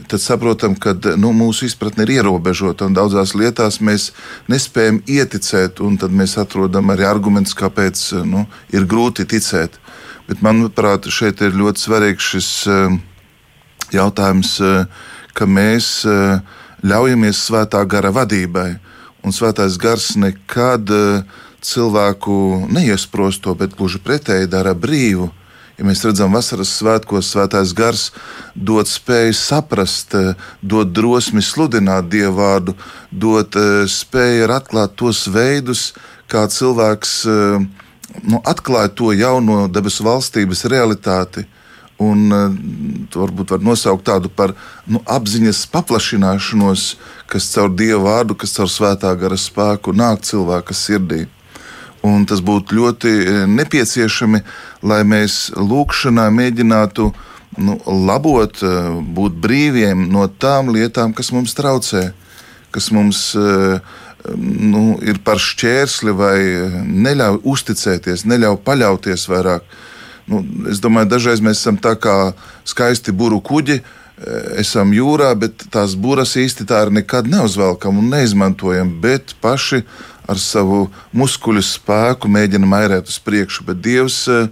[0.06, 4.10] tad saprotam, ka nu, mūsu izpratne ir ierobežota un daudzās lietās mēs
[4.50, 9.80] nespējam ieticēt, un tad mēs atrodam arī argumentus, kāpēc nu, ir grūti ticēt.
[10.26, 12.96] Bet manuprāt, šeit ir ļoti svarīgs šis eh,
[13.94, 15.06] jautājums, eh,
[15.38, 16.38] ka mēs eh,
[16.86, 18.70] ļaujamies svētā gara vadībai,
[19.26, 20.90] un svētais gars nekad
[21.66, 25.30] cilvēku neiesprosto, bet gluži pretēji dara brīvu.
[25.76, 28.06] Ja mēs redzam, vasaras svētkos svētais gars
[28.54, 30.14] dod spēju saprast,
[30.62, 32.76] dod drosmi sludināt dievu vārdu,
[33.12, 33.58] dod
[33.92, 35.90] spēju atklāt tos veidus,
[36.32, 41.44] kā cilvēks nu, atklāja to jauno debesu valstības realitāti.
[42.00, 42.28] Un
[43.12, 44.52] to varbūt var nosaukt tādu par
[44.84, 46.90] nu, apziņas paplašināšanos,
[47.28, 51.24] kas caur dievu vārdu, kas caur svētā gara spēku nāk cilvēka sirdī.
[52.06, 54.42] Un tas būtu ļoti e, nepieciešami,
[54.86, 57.08] lai mēs lūkšanā mēģinātu
[57.62, 58.72] nu, labot, e,
[59.16, 62.10] būt brīviem no tām lietām, kas mums traucē,
[62.74, 63.80] kas mums e,
[64.36, 66.38] nu, ir par šķērsli vai
[66.86, 69.66] neļauj uzticēties, neļauj paļauties vairāk.
[70.30, 72.16] Nu, es domāju, dažreiz mēs esam tā kā
[72.66, 73.80] skaisti buru kuģi,
[74.56, 79.82] esam jūrā, bet tās buras īsti tā arī nekad neuzvelkam un neizmantojam, bet paši
[80.30, 80.86] ar savu
[81.16, 84.48] muskuļu spēku mēģina mairēt uz priekšu, bet Dievs eh,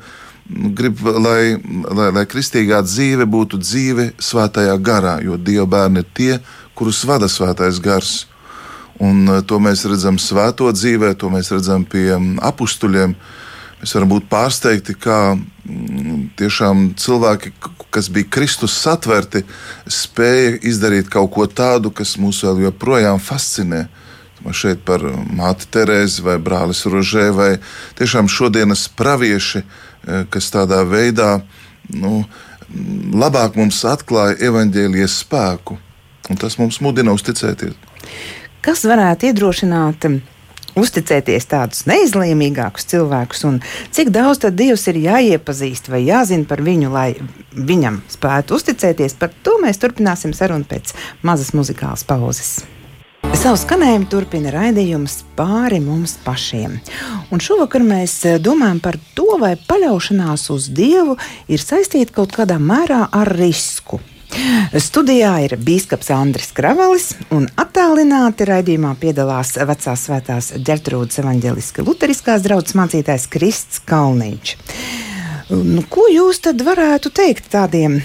[0.46, 1.56] grib, lai,
[1.90, 6.34] lai, lai kristīgā dzīve būtu dzīve svētajā garā, jo Dieva bērni ir tie,
[6.78, 8.24] kurus vada svētais gars.
[9.02, 13.16] Un eh, to mēs redzam svēto dzīvē, to mēs redzam pie mm, apstuļiem.
[13.82, 17.50] Mēs varam būt pārsteigti, kā mm, tiešām cilvēki,
[17.92, 19.42] kas bija Kristus satverti,
[19.90, 23.84] spēja izdarīt kaut ko tādu, kas mūs vēl joprojām fascinē
[24.52, 25.00] šeit par
[25.32, 27.50] māti Terēzi vai brālis Rožē, vai
[27.98, 31.42] tiešām šodienas pravieši, eh, kas tādā veidā
[31.94, 32.24] nu,
[33.14, 35.78] labāk mums atklāja evaņģēlijas spēku.
[36.30, 37.74] Un tas mums mudina uzticēties.
[38.64, 40.06] Kas varētu iedrošināt
[40.74, 43.60] uzticēties tādus neizlēmīgākus cilvēkus, un
[43.94, 47.10] cik daudz tad Dievs ir jāiepazīst vai jāzina par viņu, lai
[47.54, 49.18] viņam spētu uzticēties.
[49.20, 52.62] Par to mēs turpināsim sarunu pēc mazas muzikālas pauzes.
[53.44, 56.78] Savu skanējumu turpina raidījums pāri mums pašiem.
[57.28, 61.18] Un šovakar mēs eh, domājam par to, vai paļaušanās uz Dievu
[61.52, 63.98] ir saistīta kaut kādā mērā ar risku.
[64.86, 72.80] Studijā ir biskups Andris Kravalis, un attālināti raidījumā piedalās vecās svētās ģertrūdas evaņģeliska luteriskās draudzes
[72.80, 74.56] mācītājs Krists Kalniņš.
[75.52, 78.00] Nu, ko jūs tad varētu teikt tādiem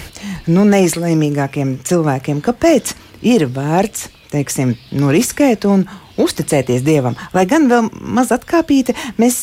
[0.52, 2.44] nu, neizlēmīgākiem cilvēkiem?
[2.44, 5.86] Kāpēc ir vērts teiksim, nu, riskēt un
[6.22, 7.16] uzticēties Dievam.
[7.36, 9.36] Lai gan vēl maz atkāpīti, mēs,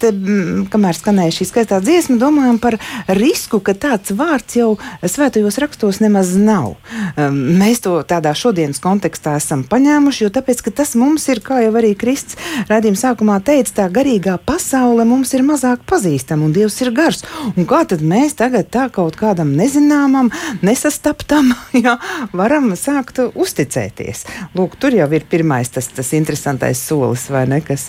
[0.00, 0.12] te,
[0.72, 2.78] kamēr skanēja šī skaistā dziesma, domājam par
[3.18, 4.70] risku, ka tāds vārds jau
[5.02, 6.76] svētajos rakstos nemaz nav.
[7.16, 11.72] Um, mēs to tādā šodienas kontekstā esam paņēmuši, jo tāpēc, tas mums ir, kā jau
[11.80, 12.38] arī Kristus
[12.68, 17.24] redzījuma sākumā teica, tā garīgā pasaule mums ir mazāk pazīstama un Dievs ir gars.
[17.54, 20.30] Un kā tad mēs tagad tā kaut kādam nezināmam,
[20.64, 21.52] nesastaptam,
[21.84, 21.96] jā,
[22.36, 24.24] varam sākt uzticēties?
[24.58, 27.60] Lūk, tur jau ir pirmais tas, tas interesantais solis, vai ne?
[27.64, 27.88] Kas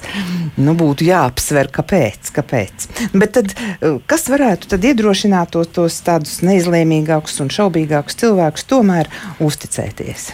[0.57, 2.31] nu, būtu jāapsver, kāpēc.
[2.35, 2.87] kāpēc.
[3.13, 9.11] Bet tad, eh, kas varētu tad iedrošināt tos, tos tādus neizlēmīgākus un šaubīgākus cilvēkus tomēr
[9.43, 10.31] uzticēties?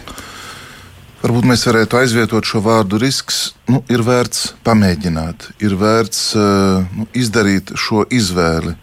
[1.26, 3.56] Varbūt mēs varētu aizvietot šo vārdu risks.
[3.66, 8.76] Nu, ir vērts pamēģināt, ir vērts uh, nu, izdarīt šo izvēli,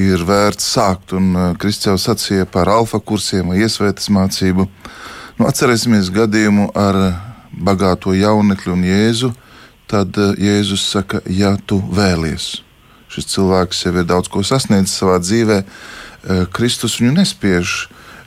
[0.00, 1.12] ir vērts sākt.
[1.18, 4.64] Un uh, Kristus jau sacīja par alfa kursiem vai iesvētas mācību.
[5.36, 7.00] Nu, atcerēsimies gadījumu ar
[7.58, 9.32] bagāto jaunekli un Jēzu,
[9.90, 12.60] tad eh, Jēzus saka, ja tu vēlies.
[13.12, 15.62] Šis cilvēks jau ir daudz ko sasniedzis savā dzīvē.
[15.62, 17.76] Eh, Kristus viņu nespiež.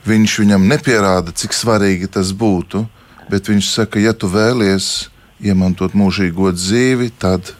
[0.07, 2.85] Viņš viņam nepierāda, cik svarīgi tas būtu,
[3.27, 5.09] bet viņš saka, ja tu vēlies
[5.43, 7.51] iemantot mūžīgo dzīvi, tad.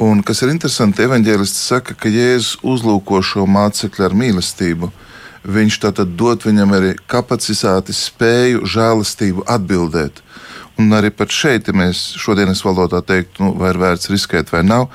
[0.00, 4.88] Un kas ir interesanti, evanģēlists saka, ka Jēzus uzlūko šo mācekli ar mīlestību.
[5.48, 10.22] Viņš tātad dod viņam arī kapacitāti, spēju, žēlastību atbildēt.
[10.78, 14.62] Un arī pat šeit, ja mēs šodienas valodā teiktu, nu, vai ir vērts riskēt vai
[14.62, 14.86] nav,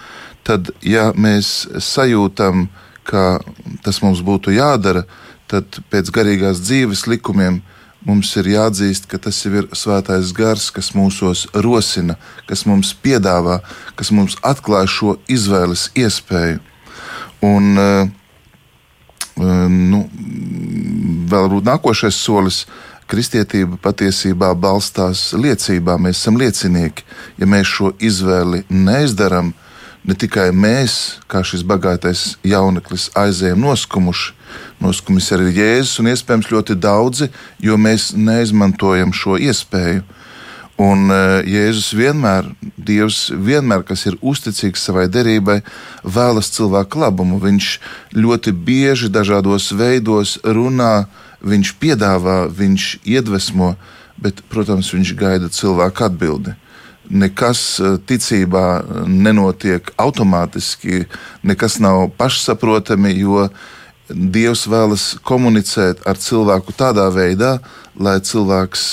[0.47, 2.69] tad, ja mēs sajūtam,
[3.03, 3.41] ka
[3.83, 5.03] tas mums būtu jādara,
[5.51, 7.59] tad pēc garīgās dzīves likumiem
[8.07, 12.17] mums ir jāatzīst, ka tas ir svētais gars, kas mūsos rosina,
[12.47, 13.59] kas mums piedāvā,
[13.99, 16.59] kas mums atklāj šo izvēles iespēju.
[17.43, 18.07] Un, uh,
[19.69, 20.03] nu,
[21.27, 22.63] vēl varbūt nākošais solis
[23.09, 25.97] kristietība patiesībā balstās liecībā.
[26.01, 27.05] Mēs esam liecinieki.
[27.41, 29.53] Ja mēs šo izvēli neizdarām,
[30.03, 34.33] ne tikai mēs, kā šis bagātais jauneklis, aizējām noskumuši,
[34.83, 37.29] noskumis arī Jēzus un iespējams ļoti daudzi,
[37.63, 40.03] jo mēs neizmantojam šo iespēju.
[40.81, 42.47] Un uh, Jēzus vienmēr,
[42.81, 45.59] Dievs vienmēr, kas ir uzticīgs savai derībai,
[46.01, 47.37] vēlas cilvēku labumu.
[47.43, 47.67] Viņš
[48.17, 51.05] ļoti bieži dažādos veidos runā
[51.43, 53.73] viņš piedāvā, viņš iedvesmo,
[54.17, 56.55] bet, protams, viņš gaida cilvēku atbildi.
[57.09, 61.05] nekas ticībā nenotiek automātiski,
[61.43, 63.49] nekas nav pašsaprotami, jo
[64.09, 67.57] Dievs vēlas komunicēt ar cilvēku tādā veidā,
[67.95, 68.83] lai cilvēks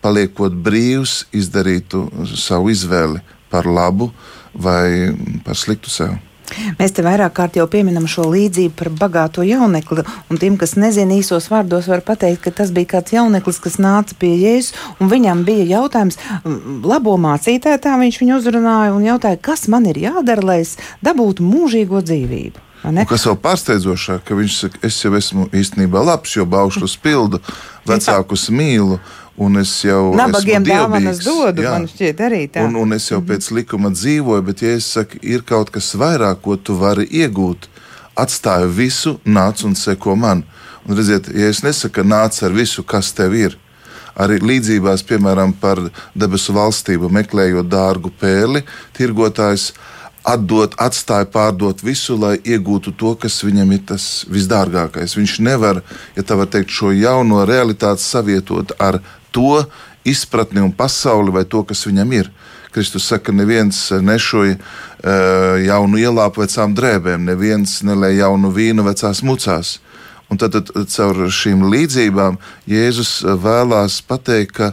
[0.00, 2.06] paliekot brīvs, izdarītu
[2.38, 3.20] savu izvēli
[3.50, 4.12] par labu
[4.54, 5.10] vai
[5.44, 6.14] par sliktu sev.
[6.78, 11.16] Mēs te vairāk kārt jau pieminam šo līdzību par bagāto jaunekli, un tiem, kas nezina
[11.18, 15.42] īsos vārdos, var pateikt, ka tas bija kāds jauneklis, kas nāca pie Jēzus, un viņam
[15.46, 16.20] bija jautājums,
[16.86, 21.44] labo mācītāju tā viņš viņu uzrunāja un jautāja, kas man ir jādara, lai es dabūtu
[21.46, 22.62] mūžīgo dzīvību.
[22.86, 27.40] Kas vēl pārsteidzošāk, ka viņš saka, es jau esmu īstenībā labs, jo baušus pildu,
[27.88, 29.00] vecākus mīlu
[29.36, 31.74] Un es jau Nabagiem dāvanas dodu, jā.
[31.74, 32.64] man šķiet, arī tā.
[32.64, 33.28] Un, un es jau mhm.
[33.28, 37.68] pēc likuma dzīvoju, bet, ja es saku, ir kaut kas vairāk, ko tu vari iegūt,
[38.16, 40.46] atstāju visu, nāc un seko man.
[40.86, 43.58] Un redziet, ja es nesaku, nāc ar visu, kas tev ir,
[44.16, 45.82] arī līdzībās, piemēram, par
[46.16, 48.64] debesu valstību, meklējot dārgu pēli,
[48.96, 49.74] tirgotājs
[50.26, 55.14] atdot, atstāja pārdot visu, lai iegūtu to, kas viņam ir tas visdārgākais.
[55.18, 55.82] Viņš nevar,
[56.16, 59.00] ja tā var teikt, šo jauno realitāti savietot ar
[59.36, 59.62] to
[60.08, 62.30] izpratni un pasauli vai to, kas viņam ir.
[62.72, 69.78] Kristus saka, neviens nešoja uh, jaunu ielāpu vecām drēbēm, neviens nelēja jaunu vīnu vecās mucās.
[70.28, 72.36] Un tad, tad caur šīm līdzībām
[72.68, 74.72] Jēzus vēlās pateikt, ka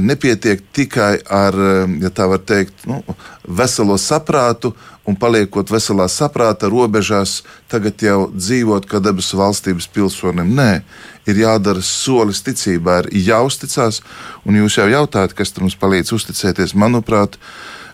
[0.00, 1.56] nepietiek tikai ar,
[1.98, 3.00] ja tā var teikt, nu,
[3.44, 4.70] veselo saprātu
[5.04, 10.54] un paliekot veselā saprāta robežās, tagad jau dzīvot kā debesu valstības pilsonim.
[10.56, 10.80] Nē,
[11.28, 14.00] ir jādara solis ticībā, ir jāuzticas.
[14.48, 16.76] Un jūs jau jautājat, kas mums palīdz uzticēties.
[16.78, 17.36] Manuprāt,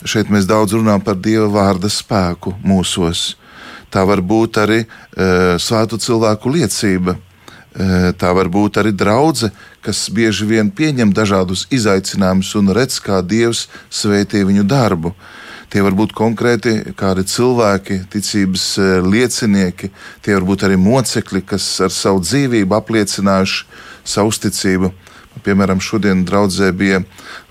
[0.05, 3.35] šeit mēs daudz runājam par Dieva vārda spēku mūsos.
[3.91, 4.87] Tā var būt arī e,
[5.59, 7.17] svētu cilvēku liecība.
[8.21, 13.69] Tā var būt arī draudzene, kas bieži vien pieņem dažādus izaicinājumus un redz, kā Dievs
[13.89, 15.15] svētī viņu darbu.
[15.71, 18.65] Tie var būt konkrēti kādi cilvēki, ticības
[19.07, 23.65] liecinieki, tie var būt arī mocekļi, kas ar savu dzīvību apliecinājuši
[24.05, 24.91] savu uzticību.
[25.47, 27.05] Piemēram, šodien draudzē bija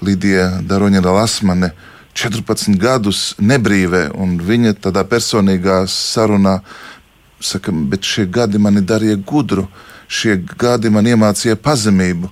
[0.03, 1.71] Lidija Daroņa Lasmane.
[2.19, 6.59] 14 gadus nebrīvē, un viņa tādā personīgā sarunā
[7.39, 9.69] saka, bet šie gadi mani darīja gudru,
[10.09, 12.29] šie gadi man iemācīja pazemību,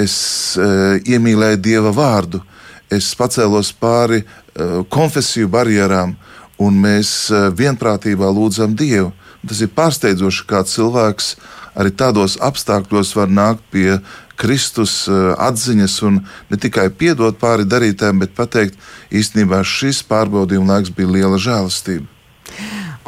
[0.00, 0.14] es
[0.58, 0.66] e,
[1.14, 2.42] iemīlēju Dieva vārdu,
[2.90, 6.16] es pacēlos pāri uh, konfesiju barjerām,
[6.58, 9.12] un mēs uh, vienprātībā lūdzam Dievu.
[9.46, 11.36] Tas ir pārsteidzoši, kā cilvēks
[11.78, 14.00] arī tādos apstākļos var nākt pie
[14.40, 18.74] Kristus uh, atziņas un ne tikai piedot pāri darītēm, bet pateikt,
[19.14, 22.08] īstenībā šis pārbaudījuma laiks bija liela žēlastība.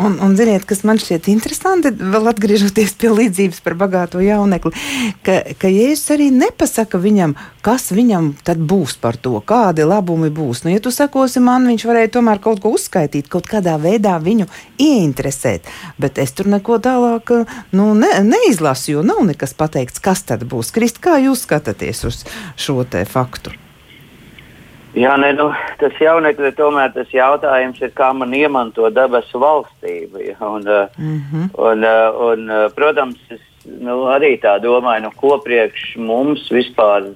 [0.02, 4.72] Un, un ziniet, kas man šķiet interesanti, vēl atgriežoties pie līdzības par bagāto jaunekli,
[5.22, 10.64] ka, ka Jēzus arī nepasaka viņam, kas viņam tad būs par to, kādi labumi būs.
[10.64, 14.48] Nu, ja tu sakosi man, viņš varēja tomēr kaut ko uzskaitīt, kaut kādā veidā viņu
[14.82, 15.70] ieinteresēt.
[16.02, 17.34] Bet es tur neko tālāk
[17.70, 20.74] nu, ne, neizlasu, jo nav nekas pateikts, kas tad būs.
[20.74, 22.24] Krist, kā jūs skatāties uz
[22.58, 23.61] šo te faktu?
[24.92, 25.46] Jā, ne, nu,
[25.80, 30.20] tas jaunekļi tomēr tas jautājums ir, kā man iemanto debesu valstību.
[30.40, 31.48] Un, mm -hmm.
[31.56, 31.86] un,
[32.26, 37.12] un, protams, es nu, arī tā domāju, nu, ko priekš mums vispār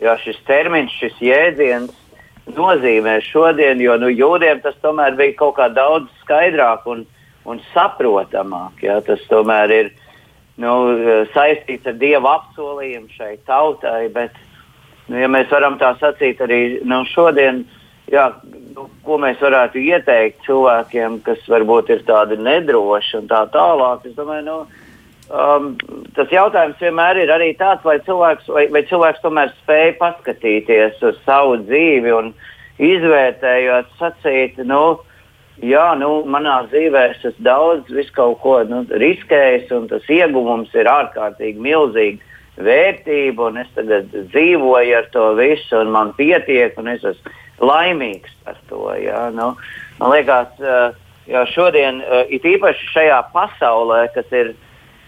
[0.00, 1.92] jā, šis termins, šis jēdziens
[2.56, 7.04] nozīmē šodien, jo nu, jūdiem tas tomēr bija kaut kā daudz skaidrāk un,
[7.44, 8.82] un saprotamāk.
[8.82, 9.92] Ja, tas tomēr ir
[10.56, 10.72] nu,
[11.34, 14.08] saistīts ar dievu apsolījumu šai tautai.
[14.14, 14.34] Bet,
[15.10, 17.64] Nu, ja mēs varam tā sacīt arī nu, šodien,
[18.12, 18.28] jā,
[18.76, 24.14] nu, ko mēs varētu ieteikt cilvēkiem, kas varbūt ir tādi nedroši un tā tālāk, es
[24.18, 24.56] domāju, nu,
[25.28, 25.68] um,
[26.16, 31.18] tas jautājums vienmēr ir arī tāds, vai cilvēks, vai, vai cilvēks tomēr spēj paskatīties uz
[31.26, 32.34] savu dzīvi un
[32.82, 34.84] izvērtējot, sacīt, nu,
[35.66, 40.90] jā, nu, manā dzīvē es daudz, visu kaut ko nu, riskējis, un tas ieguvums ir
[40.90, 42.31] ārkārtīgi milzīgs
[42.66, 48.34] vērtību, un es tagad dzīvoju ar to visu, un man pietiek, un es esmu laimīgs
[48.44, 48.82] par to.
[49.02, 49.28] Ja?
[49.34, 49.52] Nu,
[50.00, 50.52] man liekas,
[51.30, 52.02] jau šodien,
[52.32, 54.54] it īpaši šajā pasaulē, kas ir,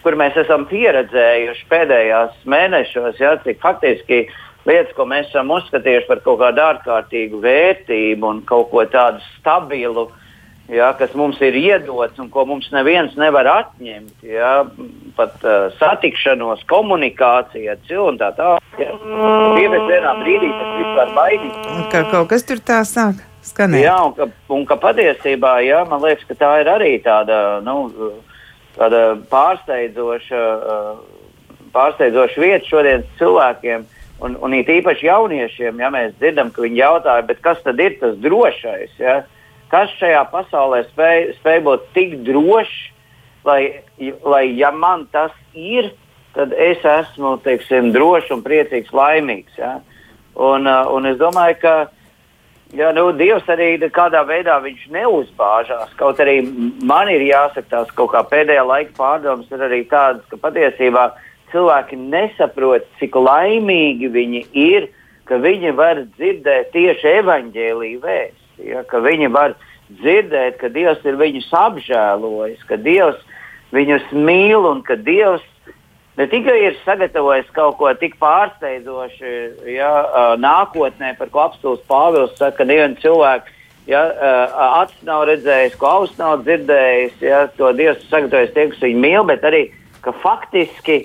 [0.05, 4.25] kur mēs esam pieredzējuši pēdējos mēnešos, ja, cik faktiski
[4.65, 10.07] lietas, ko mēs esam uzskatījuši par kaut kādu ārkārtīgu vērtību un kaut ko tādu stabilu,
[10.09, 10.24] uh,
[10.71, 14.25] ja, kas mums ir iedots un ko mums neviens nevar atņemt.
[14.25, 14.65] Ja,
[15.17, 18.81] pat uh, satikšanos, komunikācija, cilvēku tā tālāk.
[18.81, 18.91] Ja.
[19.55, 21.73] Pievērt vienā brīdī tas viss var baidīt.
[21.93, 23.85] Ka kaut kas tur tā sāk skanēt.
[23.85, 27.89] Jā, un ka, un ka patiesībā, jā, man liekas, ka tā ir arī tāda, nu,
[28.75, 30.41] tāda pārsteidzoša,
[31.75, 33.85] pārsteidzoša vieta šodienas cilvēkiem
[34.23, 38.15] un, un it īpaši jauniešiem, ja mēs dzirdam, ka viņi jautā, kas tad ir tas
[38.23, 38.95] drošais?
[38.99, 39.21] Ja?
[39.71, 42.75] Kas šajā pasaulē spēj, spēj būt tik drošs,
[43.45, 43.61] lai,
[44.25, 45.91] lai ja man tas ir,
[46.35, 49.57] tad es esmu teiksim, drošs un priecīgs, laimīgs.
[49.57, 49.77] Ja?
[50.35, 51.75] Un, uh, un es domāju, ka
[52.75, 54.57] ja, nu, Dievs arī kādā veidā
[54.91, 55.93] neuzbāžās.
[55.99, 56.41] Kaut arī
[56.83, 61.09] man ir jāsaka, tās kaut kā pēdējā laika pārdomas ir arī tādas, ka patiesībā
[61.53, 64.89] cilvēki nesaprot, cik laimīgi viņi ir,
[65.25, 68.44] ka viņi var dzirdēt tieši evaņģēlīju vēsti.
[68.63, 69.55] Ja, ka viņi var
[69.89, 73.19] dzirdēt, ka Dievs ir viņus apžēlojis, ka Dievs
[73.75, 75.43] viņus mīl un ka Dievs
[76.15, 79.33] ne tikai ir sagatavojis kaut ko tik pārsteidzošu
[79.73, 79.91] ja,
[80.39, 83.51] nākotnē, par ko apstults Pāvils saka, ka neviens cilvēks
[83.89, 84.03] ja,
[84.81, 89.21] acis nav redzējis, ko auss nav dzirdējis, ja, to Dievs sagatavojis tie, kas viņu mīl,
[89.29, 89.65] bet arī,
[90.05, 90.99] ka faktiski,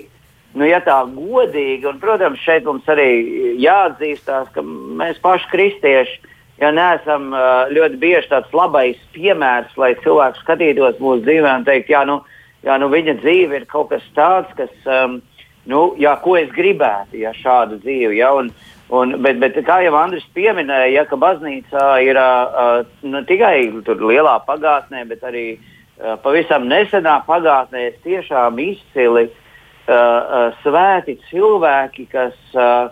[0.57, 3.09] nu, ja tā godīgi, un, protams, šeit mums arī
[3.61, 6.19] jāatzīstās, ka mēs paši kristieši,
[6.61, 7.31] ja neesam
[7.73, 12.19] ļoti bieži tāds labais piemērs, lai cilvēks skatītos mūsu dzīvē un teikt, jā, nu,
[12.65, 15.19] jā, nu, viņa dzīve ir kaut kas tāds, kas, um,
[15.69, 18.19] nu, jā, ko es gribētu, ja šādu dzīvi.
[18.19, 18.51] Ja, un,
[18.93, 23.55] un, bet, bet kā jau Andris pieminēja, ja, ka baznīcā ir uh, ne tikai
[23.89, 29.37] lielā pagātnē, bet arī uh, pavisam nesenā pagātnē ir tiešām izcili uh,
[29.91, 32.91] uh, svēti cilvēki, kas, uh,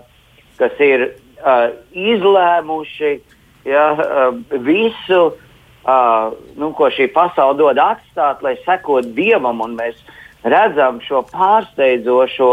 [0.59, 3.19] kas ir uh, izlēmuši
[3.65, 9.99] ja, uh, visu uh, nu, ko šī pasaule dod atstāt, lai sekot dievam, un mēs
[10.43, 12.51] redzam šo pārsteidzošo.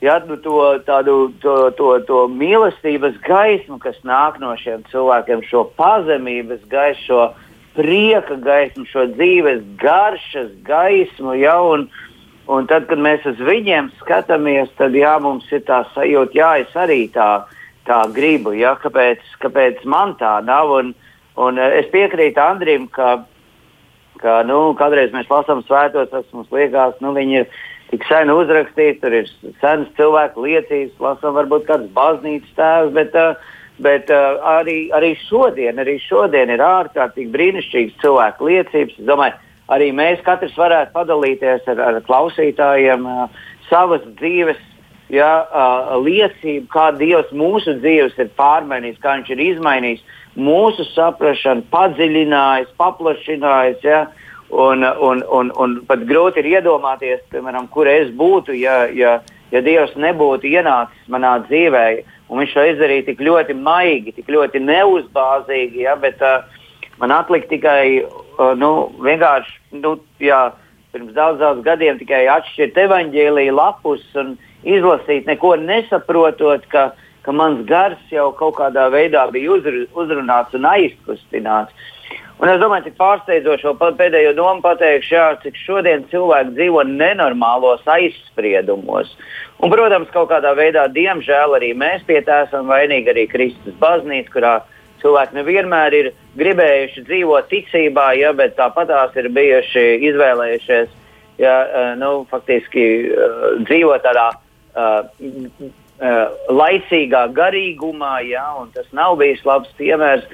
[0.00, 5.66] Ja, nu, to, tādu, to, to, to mīlestības gaismu, kas nāk no šiem cilvēkiem, šo
[5.76, 7.24] pazemības gaismu, šo
[7.76, 11.34] prieka gaismu, šo dzīves garšas gaismu.
[11.36, 11.90] Ja, un,
[12.48, 16.80] un tad, kad mēs uz viņiem skatāmies, tad jā, mums ir tā sajūta, jā, es
[16.80, 17.28] arī tā,
[17.90, 18.54] tā gribu.
[18.54, 20.72] Ja, kāpēc, kāpēc man tā nav?
[20.78, 20.94] Un,
[21.40, 23.20] Un, uh, es piekrītu Andrim, ka,
[24.20, 27.60] ka nu, kādreiz mēs lasām svētos, tas mums liekas, nu, viņi ir
[27.92, 29.30] tik sen uzrakstīti, tur ir
[29.62, 35.80] senas cilvēku liecības, lasām varbūt kāds baznīcas tēvs, bet, uh, bet uh, arī, arī, šodien,
[35.82, 38.98] arī šodien ir ārkārtīgi brīnišķīgas cilvēku liecības.
[38.98, 39.38] Es domāju,
[39.72, 44.60] arī mēs katrs varētu padalīties ar, ar klausītājiem uh, savas dzīves
[45.12, 50.04] ja, uh, liecību, kā Dievs mūsu dzīves ir pārmainījis, kā Viņš ir izmainījis
[50.38, 53.82] mūsu saprāšanu padziļinājis, paplašinājis.
[53.84, 54.04] Ja?
[54.50, 59.20] Un, un, un, un pat grūti ir iedomāties, piemēram, kur es būtu, ja, ja,
[59.52, 61.84] ja Dievs nebūtu ienācis manā dzīvē.
[62.30, 65.84] Un viņš to izdarīja tik ļoti maigi, tik ļoti neuzbāzīgi.
[65.86, 65.96] Ja?
[65.98, 66.46] Bet, uh,
[67.02, 70.50] man atlika tikai uh, nu, vienkārši, nu, jā,
[70.94, 76.90] pirms daudz, daudz gadiem tikai atšķirt evaņģēlīju lapus un izlasīt, neko nesaprotot, ka
[77.22, 81.88] ka mans gars jau kaut kādā veidā bija uzrunāts un aizkustināts.
[82.40, 89.12] Un es domāju, cik pārsteidzošo pēdējo domu pateikšu, jā, cik šodien cilvēki dzīvo nenormālos aizspriedumos.
[89.60, 94.32] Un, protams, kaut kādā veidā, diemžēl, arī mēs pie tā esam vainīgi, arī Kristus baznīca,
[94.32, 94.54] kurā
[95.04, 100.96] cilvēki nevienmēr ir gribējuši dzīvot ticībā, ja, bet tāpat tās ir bijuši izvēlējušies
[101.44, 104.30] ja, eh, nu, faktiski uh, dzīvot tādā
[104.74, 105.06] uh,
[106.00, 110.26] uh, laicīgā garīgumā, ja, un tas nav bijis labs piemērs.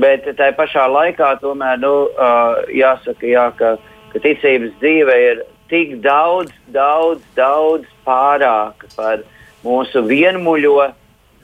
[0.00, 3.74] Bet tā pašā laikā tomēr nu, uh, jāsaka, jā, ka,
[4.12, 9.24] ka ticības dzīve ir tik daudz, daudz, daudz pārāka par
[9.64, 10.90] mūsu vienmuļo,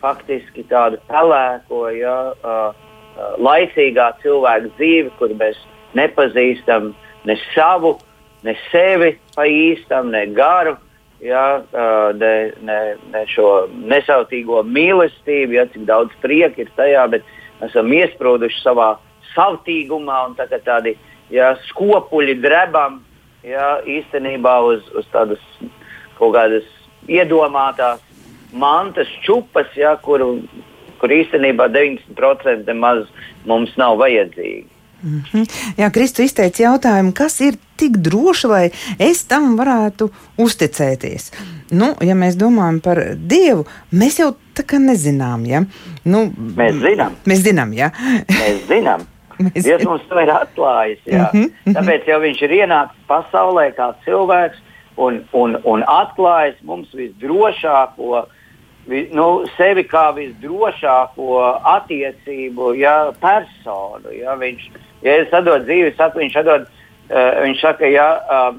[0.00, 5.60] faktiski tādu pelēko, ja, uh, uh, laicīgā cilvēka dzīvi, kur mēs
[5.98, 6.92] nepazīstam
[7.28, 7.96] ne savu,
[8.46, 10.76] ne sevi pa īstam, ne garu,
[11.24, 11.62] ja,
[12.14, 12.78] ne, ne,
[13.12, 17.26] ne šo nesautīgo mīlestību, ja, cik daudz prieka ir tajā, bet
[17.66, 18.94] esam iesprūduši savā
[19.34, 20.94] savtīgumā un tā tādi
[21.34, 23.02] ja, skopuļi drebam
[23.46, 25.42] ja, īstenībā uz, uz tādas
[26.18, 26.66] kaut kādas
[27.08, 28.02] iedomātās
[28.52, 30.24] mantas čupas, ja, kur,
[31.00, 33.06] kur īstenībā 90% nemaz
[33.48, 34.77] mums nav vajadzīgi.
[35.02, 35.46] Mm -hmm.
[35.76, 41.32] Jā, Kristus izteica jautājumu, kas ir tik droši, lai es tam varētu uzticēties.
[41.70, 45.46] Nu, ja mēs domājam par Dievu, mēs jau tā kā nezinām.
[45.46, 45.62] Ja?
[46.04, 47.12] Nu, mēs zinām.
[47.26, 47.90] Mēs zinām, ja?
[48.28, 49.00] mēs zinām.
[49.38, 50.98] Mēs Dievs mums to ir atklājis.
[51.06, 51.74] Mm -hmm.
[51.74, 54.58] Tāpēc jau viņš ir ienācis pasaulē kā cilvēks
[54.96, 58.26] un, un, un atklājis mums visdrošāko
[59.12, 64.10] nu, sevi kā visdrošāko attiecību ja, personu.
[64.22, 66.68] Ja, viņš Ja es atdodu dzīvi, saku, viņš atdod.
[67.08, 68.56] Uh, viņš saka, ja uh,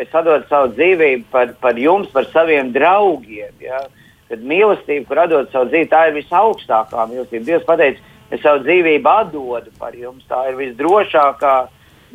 [0.00, 3.52] es atdodu savu dzīvību par, par jums, par saviem draugiem.
[3.60, 3.82] Ja?
[4.30, 7.46] kad mīlestība, kur atdod savu dzīvi, tā ir visaugstākā mīlestība.
[7.48, 10.22] Dievs pateica, es savu dzīvību atdodu par jums.
[10.30, 11.54] Tā ir visdrošākā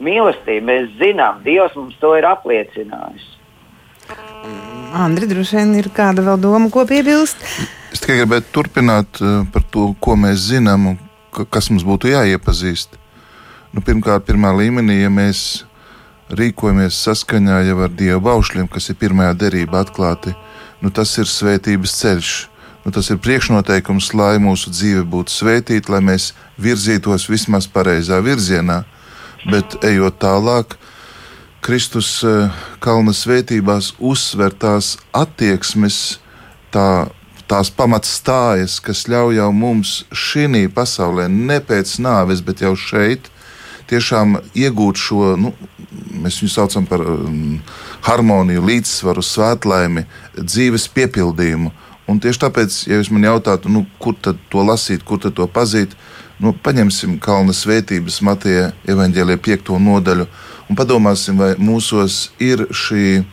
[0.07, 0.67] mīlestība.
[0.71, 3.31] Mēs zinām, Dievs mums to ir apliecinājis.
[4.95, 7.41] Andri, droši vien ir kāda vēl doma, ko piebilst.
[7.91, 9.19] Es tikai gribētu turpināt
[9.51, 11.01] par to, ko mēs zinām un
[11.51, 12.95] kas mums būtu jāiepazīst.
[13.75, 15.65] Nu, pirmkārt, pirmā līmenī, ja mēs
[16.31, 20.31] rīkojamies saskaņā jau ar Dieva baušļiem, kas ir pirmajā derībā atklāti,
[20.79, 22.29] nu, tas ir svētības ceļš.
[22.85, 26.29] Nu, tas ir priekšnoteikums, lai mūsu dzīve būtu svētīta, lai mēs
[26.61, 28.85] virzītos vismaz pareizā virzienā.
[29.51, 30.77] Bet ejot tālāk,
[31.65, 36.21] Kristus eh, kalna svētībās uzsver tās attieksmes,
[36.71, 37.09] tā,
[37.51, 43.34] tās pamatstājas, kas ļauj jau mums šī pasaulē, ne pēc nāves, bet jau šeit,
[43.89, 45.53] tiešām iegūt šo, nu,
[46.23, 47.57] mēs viņu saucam par um,
[48.07, 50.05] harmoniju, līdzsvaru, svētlaimi,
[50.37, 51.71] dzīves piepildījumu.
[52.09, 55.47] Un tieši tāpēc, ja jūs man jautātu, nu, kur tad to lasīt, kur tad to
[55.49, 55.95] pazīt,
[56.41, 60.27] nu, paņemsim Kalna svētības Mateja evaņģēlīja piekto nodaļu
[60.69, 63.23] un padomāsim, vai mūsos ir šī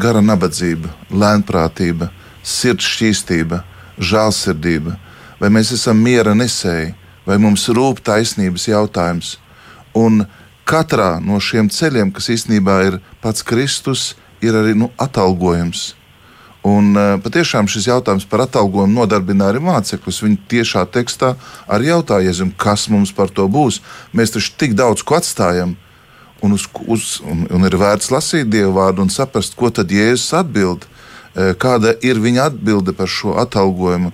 [0.00, 2.10] gara nabadzība, lēnprātība,
[2.42, 3.62] sirds šķīstība,
[3.98, 4.96] žēlsirdība,
[5.40, 6.94] vai mēs esam miera nesēji,
[7.26, 9.36] vai mums rūp taisnības jautājums.
[9.96, 10.26] Un
[10.68, 15.94] katrā no šiem ceļiem, kas īstenībā ir pats Kristus, ir arī nu, atalgojums.
[16.66, 20.22] Un, uh, patiešām šis jautājums par atalgojumu nodarbina arī mācekļus.
[20.24, 21.36] Viņi tiešā tekstā
[21.70, 23.78] arī jautāja, kas mums par to būs.
[24.16, 25.76] Mēs taču tik daudz ko atstājam,
[26.42, 30.34] un, uz, uz, un, un ir vērts lasīt Dieva vārdu un saprast, ko tad Jēzus
[30.40, 30.88] atbild.
[31.36, 34.10] Uh, kāda ir viņa atbilde par šo atalgojumu?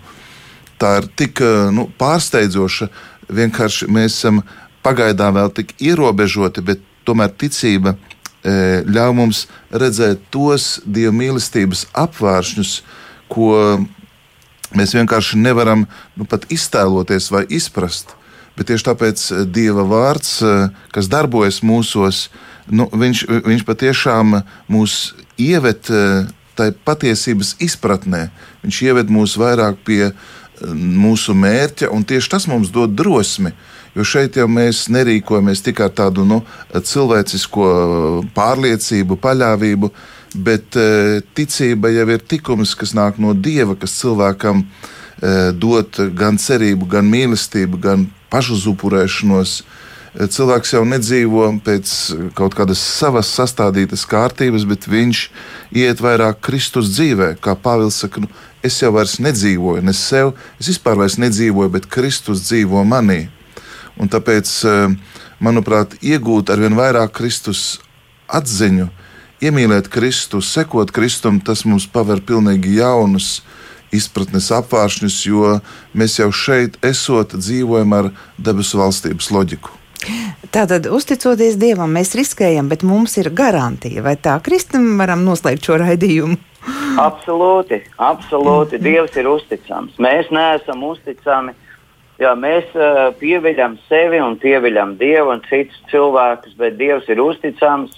[0.83, 2.91] Tā ir tik uh, nu, pārsteidzoša.
[3.33, 4.43] Vienkārši mēs esam
[4.83, 7.97] pagaidām vēl tik ierobežoti, bet tomēr ticība
[8.43, 12.73] E, ļauj mums redzēt tos dieva mīlestības apvāršņus,
[13.31, 13.53] ko
[14.75, 15.85] mēs vienkārši nevaram
[16.19, 18.17] nu, pat iztēloties vai izprast.
[18.59, 19.23] Bet tieši tāpēc
[19.55, 20.55] Dieva vārds, e,
[20.93, 22.27] kas darbojas mūsos,
[22.67, 24.41] nu, viņš, viņš patiešām
[24.75, 26.03] mūs ieved e,
[26.59, 28.27] tai patiesības izpratnē.
[28.67, 30.11] Viņš ieved mūs vairāk pie
[30.67, 33.55] mūsu mērķa, un tieši tas mums dod drosmi.
[33.55, 36.39] Uh, Jo šeit jau mēs nerīkojamies tikai ar tādu nu,
[36.73, 37.67] cilvēcisko
[38.33, 39.91] pārliecību, paļāvību,
[40.33, 44.67] bet e, ticība jau ir tikums, kas nāk no dieva, kas cilvēkam e,
[45.53, 49.59] dod gan cerību, gan mīlestību, gan pašuzupurēšanos.
[49.61, 51.93] E, cilvēks jau nedzīvo pēc
[52.39, 55.27] kaut kādas savas sastādītas kārtības, bet viņš
[55.85, 57.35] iet vairāk Kristus dzīvē.
[57.45, 58.33] Kā Pāvils saka, nu,
[58.65, 63.27] es jau vairs nedzīvoju, ne sev, es vispār vairs nedzīvoju, bet Kristus dzīvo manī.
[64.01, 64.95] Un tāpēc, eh,
[65.41, 67.79] manuprāt, iegūt ar vien vairāk Kristus
[68.29, 68.89] atziņu,
[69.43, 73.43] iemīlēt Kristu, sekot Kristum, tas mums paver pilnīgi jaunus
[73.93, 75.61] izpratnes apvāršņus, jo
[75.95, 79.79] mēs jau šeit, esot, dzīvojam ar debesu valstības loģiku.
[80.53, 84.03] Tātad, uzticoties Dievam, mēs riskējam, bet mums ir garantija.
[84.05, 86.37] Vai tā Kristum varam noslēgt šo raidījumu?
[87.01, 88.79] Absolūti, absolūti.
[88.79, 88.85] Mm.
[88.85, 89.95] Dievs ir uzticams.
[90.03, 91.55] Mēs neesam uzticami
[92.23, 97.97] Jā, mēs uh, pieviļam sevi un pieviļam Dievu un citus cilvēkus, bet Dievs ir uzticams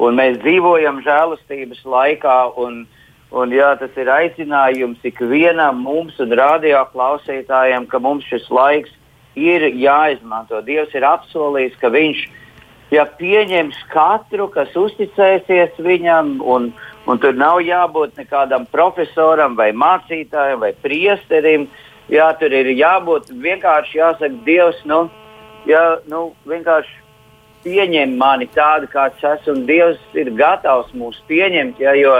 [0.00, 2.36] un mēs dzīvojam žēlastības laikā.
[2.62, 2.86] Un,
[3.36, 8.94] un, jā, tas ir aicinājums ikvienam mums un radio klausītājiem, ka mums šis laiks
[9.36, 10.62] ir jāizmanto.
[10.64, 12.24] Dievs ir apsolījis, ka Viņš
[12.94, 16.38] ja pieņems katru, kas uzticēsies Viņam.
[16.40, 16.72] Un,
[17.04, 21.68] un tur nav jābūt nekādam profesoram vai mācītājam vai priesterim.
[21.68, 25.04] Uh, jā, tur ir jābūt vienkārši jāsaka, Dievs, nu,
[25.68, 26.98] jā, nu vienkārši
[27.64, 32.16] pieņem mani tādu, kāds esmu, un Dievs ir gatavs mūs pieņemt, jā, jo,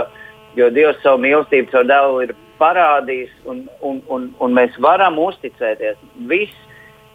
[0.59, 5.97] jo Dievs savu mīlestību, savu dēlu ir parādījis, un, un, un, un mēs varam uzticēties.
[6.29, 6.57] Viss,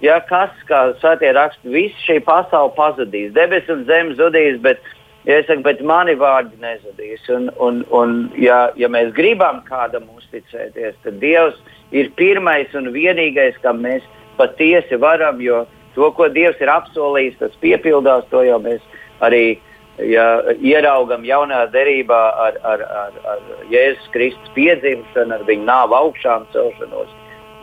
[0.01, 4.81] ja kas, kā svētie raksti, viss šī pasaule pazudīs, debesis un zeme zudīs, bet,
[5.25, 7.23] ja es saku, bet mani vārdi nezudīs.
[7.33, 11.59] Un, un, un ja, ja mēs gribam kādam uzticēties, tad Dievs
[11.95, 14.05] ir pirmais un vienīgais, kam mēs
[14.39, 15.63] patiesi varam, jo
[15.95, 18.27] to, ko Dievs ir apsolījis, tas piepildās.
[18.31, 18.83] To jau mēs
[19.25, 19.57] arī
[20.03, 20.27] ja,
[20.59, 27.11] ieraugam jaunā derībā ar, ar, ar, ar Jēzus Kristus piedzimšanu, ar viņa nāvu augšām celšanos,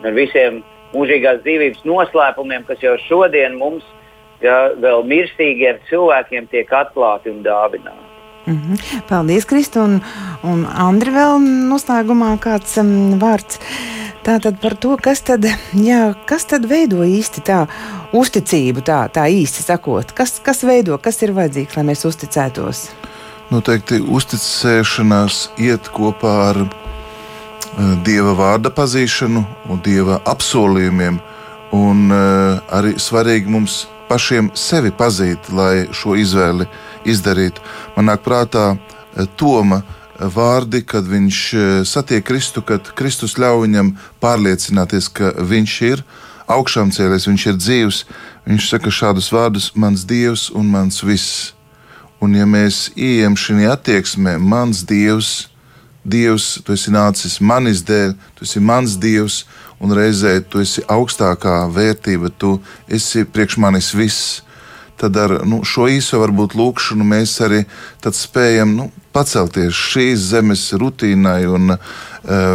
[0.03, 3.85] ar visiem mūžīgās dzīvības noslēpumiem, kas jau šodien mums,
[4.43, 8.09] ja, vēl mirstīgiem cilvēkiem, tiek atklāti un dāvināti.
[8.45, 9.01] Mm -hmm.
[9.07, 10.01] Paldies, Kristu, un,
[10.43, 11.39] un Andri vēl
[11.69, 13.59] noslēgumā kāds um, vārds.
[14.23, 17.67] Tātad par to, kas tad, jā, kas tad veido īsti tā
[18.13, 22.89] uzticību, tā, tā īsti sakot, kas, kas veido, kas ir vajadzīgs, lai mēs uzticētos?
[23.49, 26.57] Noteikti uzticēšanās iet kopā ar
[28.05, 31.19] Dieva vārda pazīšanu un Dieva apsolījumiem.
[31.73, 32.11] Un
[32.69, 36.67] arī svarīgi mums pašiem sevi pazīt, lai šo izvēli
[37.09, 37.63] izdarītu.
[37.95, 38.75] Man nāk prātā
[39.37, 39.81] Toma
[40.19, 41.39] vārdi, kad viņš
[41.89, 43.89] satiek Kristu, kad Kristus ļauj viņam
[44.21, 46.03] pārliecināties, ka viņš ir
[46.53, 48.03] augšām cēlies, viņš ir dzīvs.
[48.45, 51.53] Viņš saka šādus vārdus: Mans Dievs un mans viss.
[52.21, 55.49] Un, ja mēs ieejam šajā attieksmē, mans Dievs,
[56.05, 59.43] Dievs, tu esi nācis manis dēļ, tu esi mans Dievs,
[59.79, 62.57] un reizē tu esi augstākā vērtība, tu
[62.87, 64.41] esi priekš manis viss.
[64.97, 67.63] Tad ar nu, šo īso varbūt lūkšanu mēs arī
[68.13, 71.79] spējam nu, pacelties šīs zemes rutīnai un uh,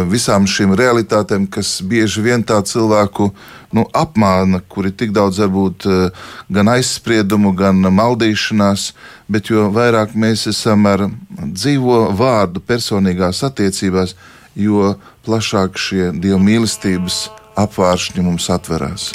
[0.09, 3.29] visām šīm realitātēm, kas bieži vien tā cilvēku
[3.75, 8.89] nu, apmāna, kuri tik daudz varbūt uh, gan aizspriedumu, gan maldīšanās,
[9.31, 11.07] bet jo vairāk mēs esam ar
[11.39, 14.15] dzīvo vārdu personīgās attiecībās,
[14.55, 14.95] jo
[15.27, 17.27] plašāk šie dievu mīlestības
[17.59, 19.11] apvāršņi mums atverās.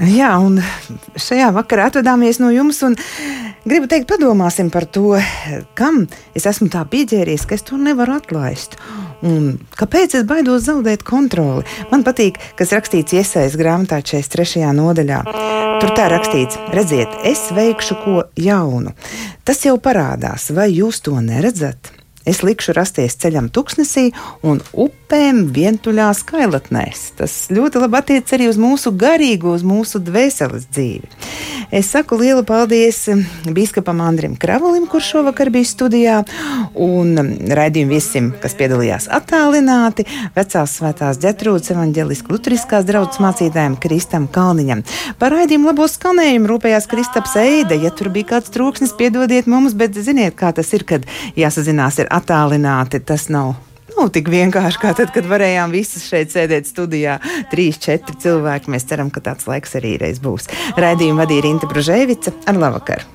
[0.00, 0.56] Jā, un
[1.20, 2.78] šajā vakarā atvadāmies no jums.
[3.68, 5.18] Gribu teikt, padomāsim par to,
[5.76, 8.78] kam es esmu tā pieķēries, ka es to nevaru atlaist.
[9.20, 11.66] Un kāpēc es baidos zaudēt kontroli?
[11.92, 14.64] Man patīk, kas rakstīts iesaistīts grāmatā 43.
[14.80, 15.20] nodaļā.
[15.80, 18.96] Tur tā rakstīts, redziet, es veikšu ko jaunu.
[19.44, 21.92] Tas jau parādās, vai jūs to neredzat?
[22.30, 24.10] Es likšu rasties ceļam tuksnesī
[24.46, 27.04] un upēm vientuļās kailatnēs.
[27.18, 31.10] Tas ļoti labi attiec arī uz mūsu garīgo, uz mūsu dvēseles dzīvi.
[31.74, 33.04] Es saku lielu paldies
[33.54, 36.16] biskupam Andrim Kravalim, kurš šovakar bija studijā,
[36.74, 37.14] un
[37.50, 44.82] raidījumu viesim, kas piedalījās attālināti, vecās svētās ģetrūdas evaņģeliskās lutriskās draudzes mācītājiem Kristam Kalniņam.
[45.18, 47.78] Par raidījumu labo skanējumu rūpējās Kristaps Eide.
[47.80, 51.06] Ja tur bija kāds trūksnis, piedodiet mums, bet ziniet, kā tas ir, kad
[51.38, 52.19] jāsazinās ar attālināti.
[53.04, 53.56] Tas nav
[54.00, 57.18] nav tik vienkārši kā tad, kad varējām visi šeit sēdēt studijā.
[57.52, 58.72] Trīs, četri cilvēki.
[58.72, 60.48] Mēs ceram, ka tāds laiks arī reiz būs.
[60.80, 63.10] Raidījumu vadīja Rīta Bružēvica ar labvakar!